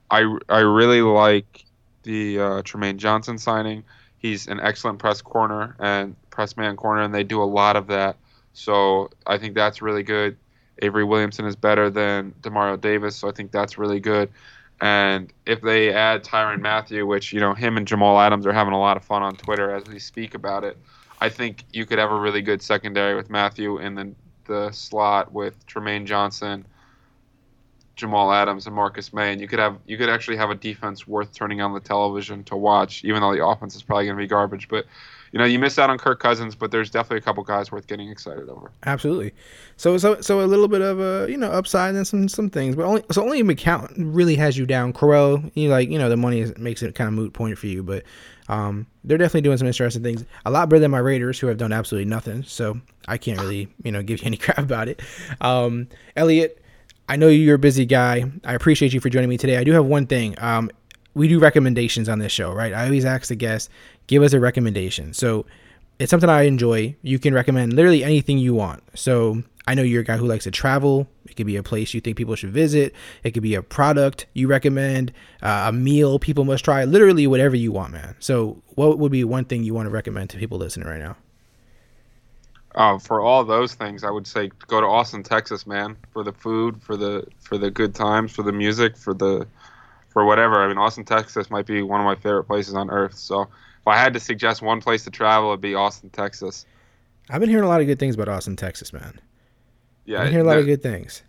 [0.10, 1.64] I I really like
[2.02, 3.84] the uh, Trumaine Johnson signing.
[4.18, 7.86] He's an excellent press corner and press man corner, and they do a lot of
[7.88, 8.18] that.
[8.54, 10.38] So I think that's really good.
[10.82, 14.32] Avery Williamson is better than Demario Davis, so I think that's really good.
[14.82, 18.74] And if they add Tyrann Mathieu, which you know him and Jamal Adams are having
[18.74, 20.78] a lot of fun on Twitter as we speak about it,
[21.22, 24.14] I think you could have a really good secondary with Mathieu in the
[24.46, 26.66] the slot with Trumaine Johnson,
[27.96, 31.08] Jamal Adams, and Marcus Maye, and you could have you could actually have a defense
[31.08, 34.24] worth turning on the television to watch, even though the offense is probably going to
[34.24, 34.68] be garbage.
[34.68, 34.86] But
[35.34, 37.88] you know you miss out on Kirk Cousins, but there's definitely a couple guys worth
[37.88, 38.72] getting excited over.
[38.86, 39.34] Absolutely.
[39.78, 42.76] So so so a little bit of a you know upside and some some things,
[42.76, 44.94] but only so only McCown really has you down.
[44.94, 47.66] Crowell, you like you know the money is, makes it kind of moot point for
[47.66, 48.04] you, but
[48.48, 50.24] um they're definitely doing some interesting things.
[50.46, 52.44] A lot better than my Raiders, who have done absolutely nothing.
[52.44, 55.02] So I can't really you know give you any crap about it.
[55.42, 56.64] Um, Eliot,
[57.10, 58.32] I know you're a busy guy.
[58.46, 59.58] I appreciate you for joining me today.
[59.58, 60.36] I do have one thing.
[60.38, 60.70] Um,
[61.14, 62.74] we do recommendations on this show, right?
[62.74, 63.70] I always ask the guests,
[64.08, 65.14] give us a recommendation.
[65.14, 65.46] So
[66.00, 66.96] it's something I enjoy.
[67.02, 68.84] You can recommend literally anything you want.
[68.96, 71.08] So I know you're a guy who likes to travel.
[71.26, 72.94] It could be a place you think people should visit.
[73.24, 76.84] It could be a product you recommend, uh, a meal people must try.
[76.84, 78.16] Literally whatever you want, man.
[78.20, 81.16] So what would be one thing you want to recommend to people listening right now?
[82.76, 86.34] Uh, for all those things, I would say go to Austin, Texas, man, for the
[86.34, 89.46] food, for the for the good times, for the music, for the
[90.14, 90.64] for whatever.
[90.64, 93.16] I mean, Austin, Texas might be one of my favorite places on earth.
[93.16, 96.66] So if I had to suggest one place to travel, it'd be Austin, Texas.
[97.30, 99.20] I've been hearing a lot of good things about Austin, Texas, man.
[100.06, 101.24] Yeah, I hear a lot no, of good things.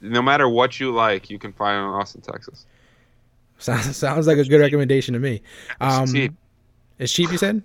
[0.00, 2.66] no matter what you like, you can find it in Austin, Texas.
[3.58, 5.40] Sounds sounds like a good recommendation to me.
[5.80, 6.32] Um, It's cheap.
[6.98, 7.62] It's cheap, you said.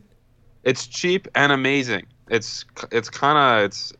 [0.63, 2.05] It's cheap and amazing.
[2.29, 3.93] It's it's kind of it's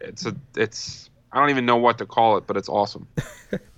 [0.00, 3.06] it's a it's I don't even know what to call it, but it's awesome.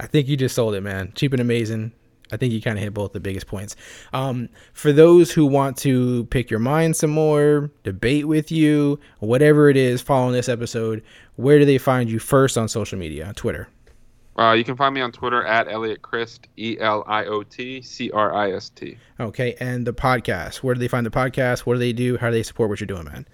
[0.00, 1.12] I think you just sold it, man.
[1.14, 1.92] Cheap and amazing.
[2.32, 3.76] I think you kind of hit both the biggest points.
[4.14, 9.68] Um, for those who want to pick your mind some more, debate with you, whatever
[9.68, 11.02] it is, following this episode,
[11.36, 13.26] where do they find you first on social media?
[13.26, 13.68] on Twitter.
[14.38, 17.82] Uh, you can find me on Twitter at Eliot Crist, E L I O T
[17.82, 18.96] C R I S T.
[19.20, 20.56] Okay, and the podcast.
[20.56, 21.60] Where do they find the podcast?
[21.60, 22.16] What do they do?
[22.16, 23.26] How do they support what you're doing, man?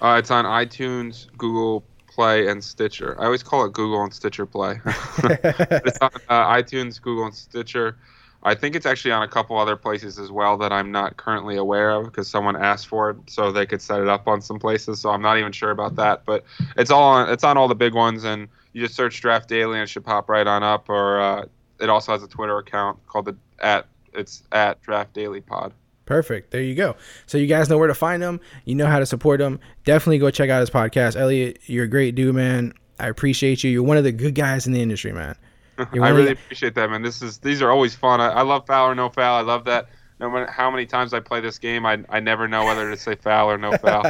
[0.00, 1.84] Uh, it's on iTunes, Google
[2.14, 3.20] Play, and Stitcher.
[3.20, 4.80] I always call it Google and Stitcher Play.
[4.86, 7.96] it's on uh, iTunes, Google, and Stitcher.
[8.44, 11.56] I think it's actually on a couple other places as well that I'm not currently
[11.56, 14.58] aware of because someone asked for it so they could set it up on some
[14.58, 15.00] places.
[15.00, 16.24] So I'm not even sure about that.
[16.24, 16.44] But
[16.76, 17.30] it's all on.
[17.30, 20.04] It's on all the big ones, and you just search Draft Daily and it should
[20.04, 20.88] pop right on up.
[20.88, 21.46] Or uh,
[21.80, 25.72] it also has a Twitter account called the at it's at Draft Daily Pod.
[26.06, 26.50] Perfect.
[26.50, 26.96] There you go.
[27.26, 28.40] So you guys know where to find him.
[28.64, 29.58] You know how to support him.
[29.84, 31.16] Definitely go check out his podcast.
[31.16, 32.74] Eliot, you're a great dude, man.
[32.98, 33.70] I appreciate you.
[33.70, 35.36] You're one of the good guys in the industry, man.
[35.78, 37.02] I really the- appreciate that, man.
[37.02, 38.20] This is these are always fun.
[38.20, 39.36] I, I love foul or no foul.
[39.36, 39.88] I love that.
[40.20, 42.96] No matter how many times I play this game, I, I never know whether to
[42.96, 44.06] say foul or no foul.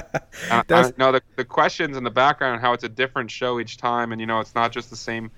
[0.51, 3.79] I, I know the, the questions in the background, how it's a different show each
[3.79, 5.31] time, and you know it's not just the same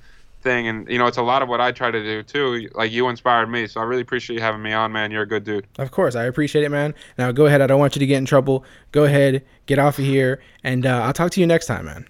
[0.46, 0.68] thing.
[0.68, 2.68] And you know it's a lot of what I try to do too.
[2.74, 5.10] Like you inspired me, so I really appreciate you having me on, man.
[5.10, 5.66] You're a good dude.
[5.78, 6.94] Of course, I appreciate it, man.
[7.18, 7.60] Now go ahead.
[7.60, 8.64] I don't want you to get in trouble.
[8.92, 12.08] Go ahead, get off of here, and uh, I'll talk to you next time, man.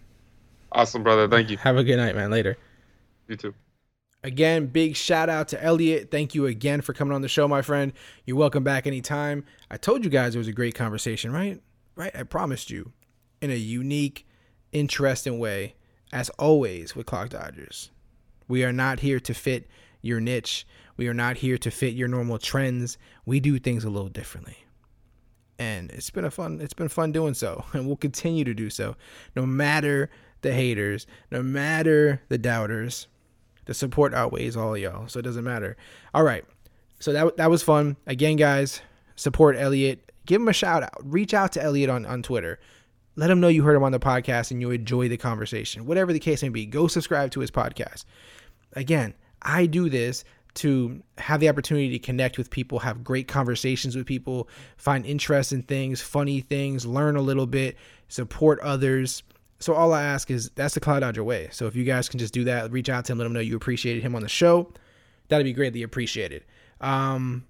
[0.73, 1.27] Awesome, brother.
[1.27, 1.57] Thank you.
[1.57, 2.31] Have a good night, man.
[2.31, 2.59] Later.
[3.29, 3.55] You too.
[4.23, 6.11] Again, big shout out to Eliot.
[6.11, 7.93] Thank you again for coming on the show, my friend.
[8.25, 9.45] You're welcome back anytime.
[9.71, 11.61] I told you guys it was a great conversation, right?
[11.95, 12.15] Right?
[12.15, 12.93] I promised you
[13.41, 14.27] in a unique,
[14.73, 15.77] interesting way,
[16.13, 17.91] as always with Clock Dodgers.
[18.49, 19.69] We are not here to fit
[20.03, 20.67] your niche.
[20.97, 22.99] We are not here to fit your normal trends.
[23.25, 24.59] We do things a little differently.
[25.59, 28.69] And it's been a fun it's been fun doing so and we'll continue to do
[28.69, 28.95] so
[29.35, 30.11] no matter
[30.43, 33.09] the haters, no matter the doubters.
[33.65, 35.77] The support outweighs all y'all, so it doesn't matter.
[36.15, 36.45] All right.
[37.01, 37.97] So that that was fun.
[38.07, 38.81] Again, guys,
[39.17, 40.13] support Eliot.
[40.25, 40.95] Give him a shout out.
[41.03, 42.61] Reach out to Eliot on, on Twitter.
[43.17, 45.87] Let him know you heard him on the podcast and you enjoy the conversation.
[45.87, 48.05] Whatever the case may be, go subscribe to his podcast.
[48.75, 50.25] Again, I do this
[50.57, 55.53] to have the opportunity to connect with people, have great conversations with people, find interest
[55.53, 57.77] in things, funny things, learn a little bit,
[58.09, 59.23] support others.
[59.61, 61.49] So all I ask is that's the Cloud Dodger way.
[61.53, 63.41] So if you guys can just do that, reach out to him, let him know
[63.41, 64.73] you appreciated him on the show.
[65.29, 66.45] That'd be greatly appreciated.
[66.81, 67.45] Um,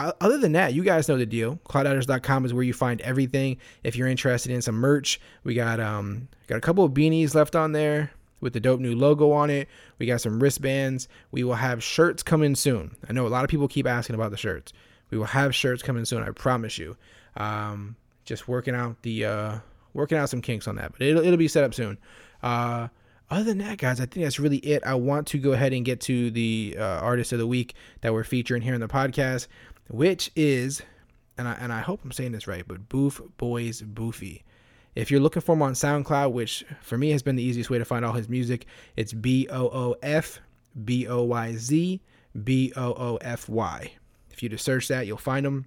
[0.00, 1.58] other than that, you guys know the deal.
[1.68, 3.58] CloudDodgers.com is where you find everything.
[3.82, 7.54] If you're interested in some merch, we got um got a couple of beanies left
[7.56, 9.68] on there with the dope new logo on it.
[9.98, 11.08] We got some wristbands.
[11.30, 12.94] We will have shirts coming soon.
[13.08, 14.72] I know a lot of people keep asking about the shirts.
[15.10, 16.22] We will have shirts coming soon.
[16.22, 16.96] I promise you.
[17.36, 19.58] Um, just working out the uh,
[19.92, 21.98] working out some kinks on that, but it'll it'll be set up soon.
[22.42, 22.88] Uh,
[23.30, 24.82] other than that, guys, I think that's really it.
[24.84, 28.12] I want to go ahead and get to the uh, artist of the week that
[28.12, 29.46] we're featuring here in the podcast,
[29.88, 30.82] which is,
[31.36, 34.42] and I and I hope I'm saying this right, but Boof Boyz Boofy.
[34.94, 37.78] If you're looking for him on SoundCloud, which for me has been the easiest way
[37.78, 38.66] to find all his music,
[38.96, 40.40] it's B O O F
[40.84, 42.00] B O Y Z
[42.44, 43.92] B O O F Y.
[44.30, 45.66] If you just search that, you'll find him.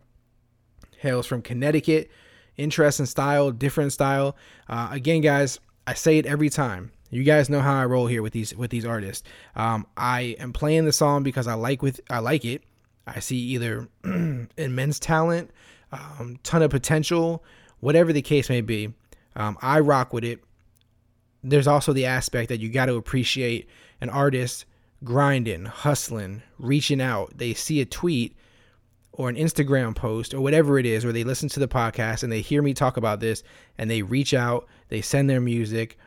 [0.99, 2.09] Hails from Connecticut.
[2.55, 4.36] Interesting style, different style.
[4.68, 6.91] Uh, again, guys, I say it every time.
[7.09, 9.28] You guys know how I roll here with these with these artists.
[9.55, 12.63] Um, I am playing the song because I like with I like it.
[13.08, 13.88] I see either
[14.58, 15.51] immense talent,
[15.91, 17.43] um, ton of potential,
[17.80, 18.93] whatever the case may be.
[19.36, 20.43] Um, I rock with it.
[21.43, 23.68] There's also the aspect that you got to appreciate
[24.01, 24.66] an artist
[25.03, 27.38] grinding, hustling, reaching out.
[27.38, 28.36] They see a tweet
[29.12, 32.32] or an Instagram post or whatever it is, or they listen to the podcast and
[32.32, 33.43] they hear me talk about this
[33.78, 35.97] and they reach out, they send their music,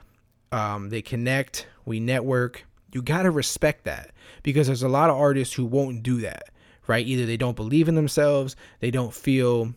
[0.53, 2.65] um, they connect, we network.
[2.93, 4.11] You got to respect that
[4.43, 6.51] because there's a lot of artists who won't do that,
[6.87, 7.07] right?
[7.07, 9.75] Either they don't believe in themselves, they don't feel,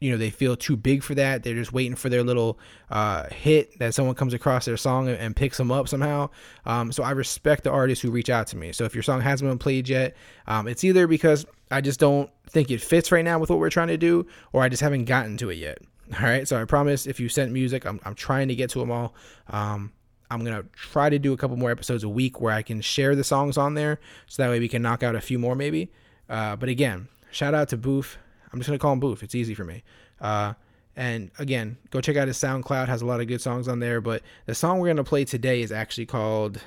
[0.00, 1.42] you know, they feel too big for that.
[1.42, 2.58] They're just waiting for their little
[2.90, 6.30] uh, hit that someone comes across their song and, and picks them up somehow.
[6.64, 8.72] Um, so I respect the artists who reach out to me.
[8.72, 10.16] So if your song hasn't been played yet,
[10.46, 13.70] um, it's either because I just don't think it fits right now with what we're
[13.70, 15.78] trying to do, or I just haven't gotten to it yet.
[16.20, 16.46] All right.
[16.46, 19.14] So I promise if you sent music, I'm, I'm trying to get to them all.
[19.48, 19.92] Um,
[20.30, 23.14] I'm to try to do a couple more episodes a week where I can share
[23.14, 24.00] the songs on there.
[24.26, 25.90] So that way we can knock out a few more maybe.
[26.28, 28.18] Uh, but again, shout out to Boof.
[28.52, 29.22] I'm just to call him Boof.
[29.22, 29.82] It's easy for me.
[30.20, 30.54] Uh,
[30.96, 32.86] and again, go check out his SoundCloud.
[32.86, 34.00] Has a lot of good songs on there.
[34.00, 36.62] But the song we're to play today is actually called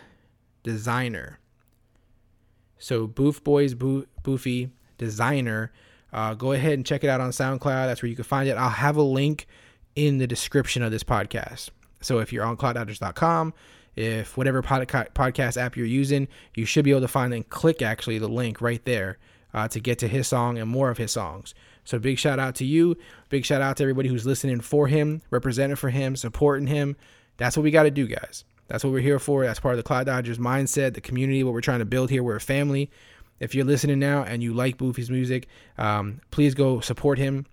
[0.63, 1.39] Designer.
[2.77, 5.71] So Boof Boyz Boo- Boofy Designer.
[6.13, 7.87] Uh, go ahead and check it out on SoundCloud.
[7.87, 8.57] That's where you can find it.
[8.57, 9.47] I'll have a link
[9.95, 11.69] in the description of this podcast.
[12.01, 13.53] So if you're on clouddodgers.com,
[13.95, 17.81] if whatever podca- podcast app you're using, you should be able to find and click
[17.81, 19.17] actually the link right there
[19.53, 21.53] uh, to get to his song and more of his songs.
[21.83, 22.97] So big shout out to you.
[23.29, 26.95] Big shout out to everybody who's listening for him, representing for him, supporting him.
[27.37, 28.43] That's what we got to do, guys.
[28.67, 29.43] That's what we're here for.
[29.43, 32.21] That's part of the Cloud Dodgers mindset, the community, what we're trying to build here.
[32.21, 32.91] We're a family.
[33.39, 35.47] If you're listening now and you like Boofy's music,
[35.77, 37.45] um, please go support him.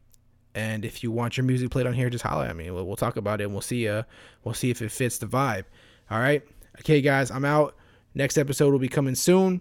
[0.55, 2.71] And if you want your music played on here, just holler at me.
[2.71, 3.89] We'll, we'll talk about it and we'll see.
[3.89, 4.03] Uh,
[4.45, 5.65] we'll see if it fits the vibe.
[6.11, 6.43] All right.
[6.81, 7.31] Okay, guys.
[7.31, 7.77] I'm out.
[8.15, 9.61] Next episode will be coming soon.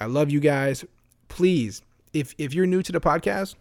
[0.00, 0.84] I love you guys.
[1.32, 1.80] Please,
[2.12, 3.54] if if you're new to the podcast,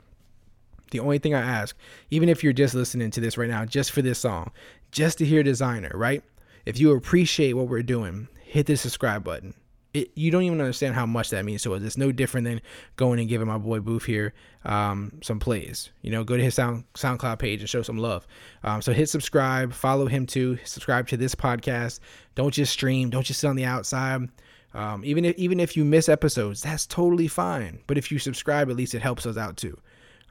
[0.91, 1.73] the only thing I ask,
[2.09, 4.51] even if you're just listening to this right now, just for this song,
[4.91, 6.21] just to hear Designer, right?
[6.65, 9.53] If you appreciate what we're doing, hit the subscribe button.
[9.93, 11.81] It, you don't even understand how much that means to us.
[11.81, 12.61] It's no different than
[12.97, 14.33] going and giving my boy Boof here
[14.65, 15.91] um, some plays.
[16.01, 18.27] You know, go to his Sound SoundCloud page and show some love.
[18.65, 20.59] Um, so hit subscribe, follow him too.
[20.65, 22.01] Subscribe to this podcast.
[22.35, 23.09] Don't just stream.
[23.09, 24.27] Don't just sit on the outside.
[24.73, 27.79] Um, even if even if you miss episodes, that's totally fine.
[27.87, 29.77] But if you subscribe, at least it helps us out too.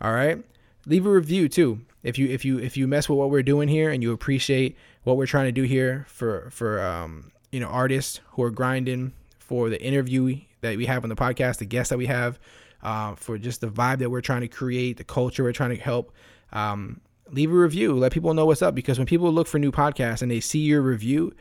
[0.01, 0.43] All right.
[0.87, 1.81] Leave a review too.
[2.03, 4.77] If you if you if you mess with what we're doing here and you appreciate
[5.05, 9.13] what we're trying to do here for for um, you know artists who are grinding
[9.39, 12.39] for the interview that we have on the podcast, the guests that we have,
[12.83, 15.83] uh, for just the vibe that we're trying to create, the culture we're trying to
[15.83, 16.13] help.
[16.53, 17.95] Um, leave a review.
[17.95, 20.61] Let people know what's up because when people look for new podcasts and they see
[20.61, 21.33] your review,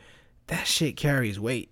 [0.48, 1.70] that shit carries weight.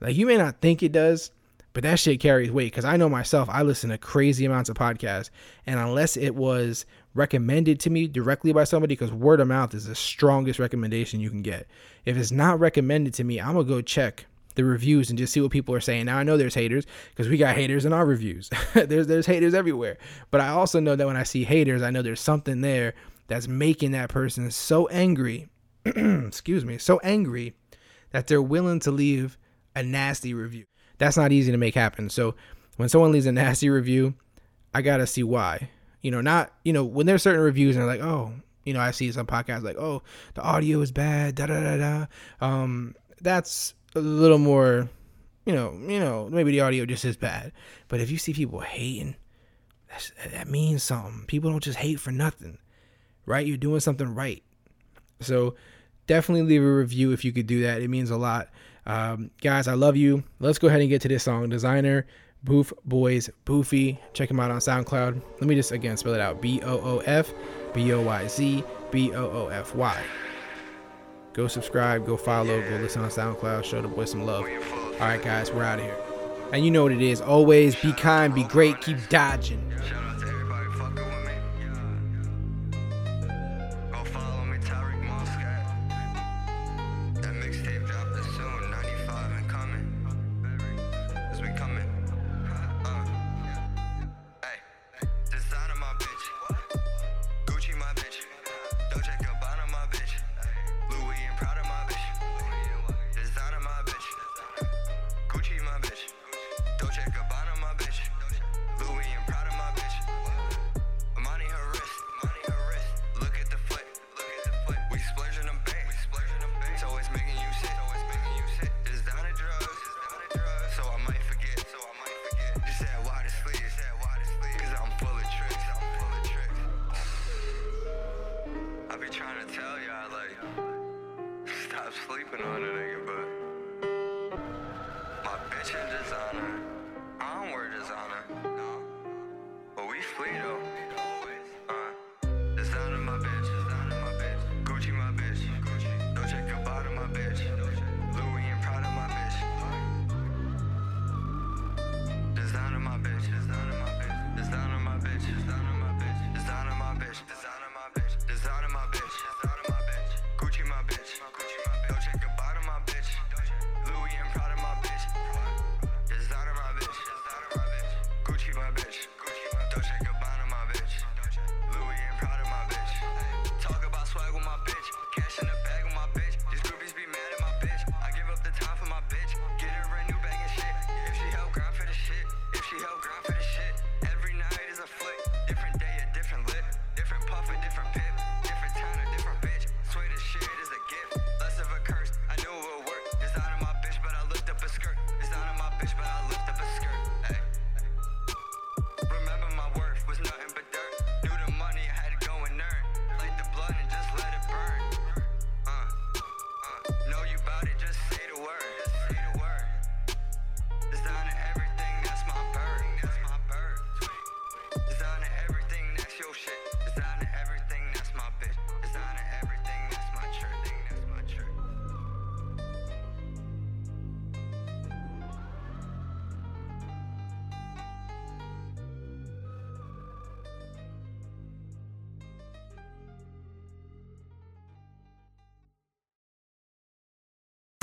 [0.00, 1.30] Like you may not think it does,
[1.72, 4.76] but that shit carries weight because I know myself, I listen to crazy amounts of
[4.76, 5.30] podcasts.
[5.66, 9.86] And unless it was recommended to me directly by somebody, because word of mouth is
[9.86, 11.66] the strongest recommendation you can get.
[12.04, 15.32] If it's not recommended to me, I'm going to go check the reviews and just
[15.32, 16.06] see what people are saying.
[16.06, 18.50] Now I know there's haters because we got haters in our reviews.
[18.74, 19.98] there's there's haters everywhere.
[20.32, 22.94] But I also know that when I see haters, I know there's something there
[23.28, 25.48] that's making that person so angry.
[25.84, 27.54] excuse me, so angry
[28.10, 29.38] that they're willing to leave
[29.74, 30.64] a nasty review.
[30.98, 32.10] That's not easy to make happen.
[32.10, 32.34] So
[32.76, 34.14] when someone leaves a nasty review,
[34.74, 35.70] I gotta see why.
[36.02, 38.32] You know, not you know when there's certain reviews and they're like, oh,
[38.64, 40.02] you know, I see some podcasts like, oh,
[40.34, 42.06] the audio is bad, da da da da.
[42.40, 44.88] Um, that's a little more,
[45.46, 47.52] you know, you know, maybe the audio just is bad.
[47.88, 49.16] But if you see people hating,
[50.32, 51.24] that means something.
[51.26, 52.58] People don't just hate for nothing,
[53.26, 53.46] right?
[53.46, 54.42] You're doing something right.
[55.20, 55.54] So
[56.06, 57.80] definitely leave a review if you could do that.
[57.80, 58.48] It means a lot.
[58.88, 60.24] Um, guys, I love you.
[60.40, 61.50] Let's go ahead and get to this song.
[61.50, 62.06] Designer,
[62.42, 63.98] Boof Boyz, Boofy.
[64.14, 65.20] Check him out on SoundCloud.
[65.32, 67.32] Let me just again spell it out B O O F
[67.74, 70.02] B O Y Z B O O F Y.
[71.34, 74.44] Go subscribe, go follow, go listen on SoundCloud, show the boy some love.
[74.44, 75.96] All right, guys, we're out of here.
[76.52, 77.20] And you know what it is.
[77.20, 79.62] Always be kind, be great, keep dodging.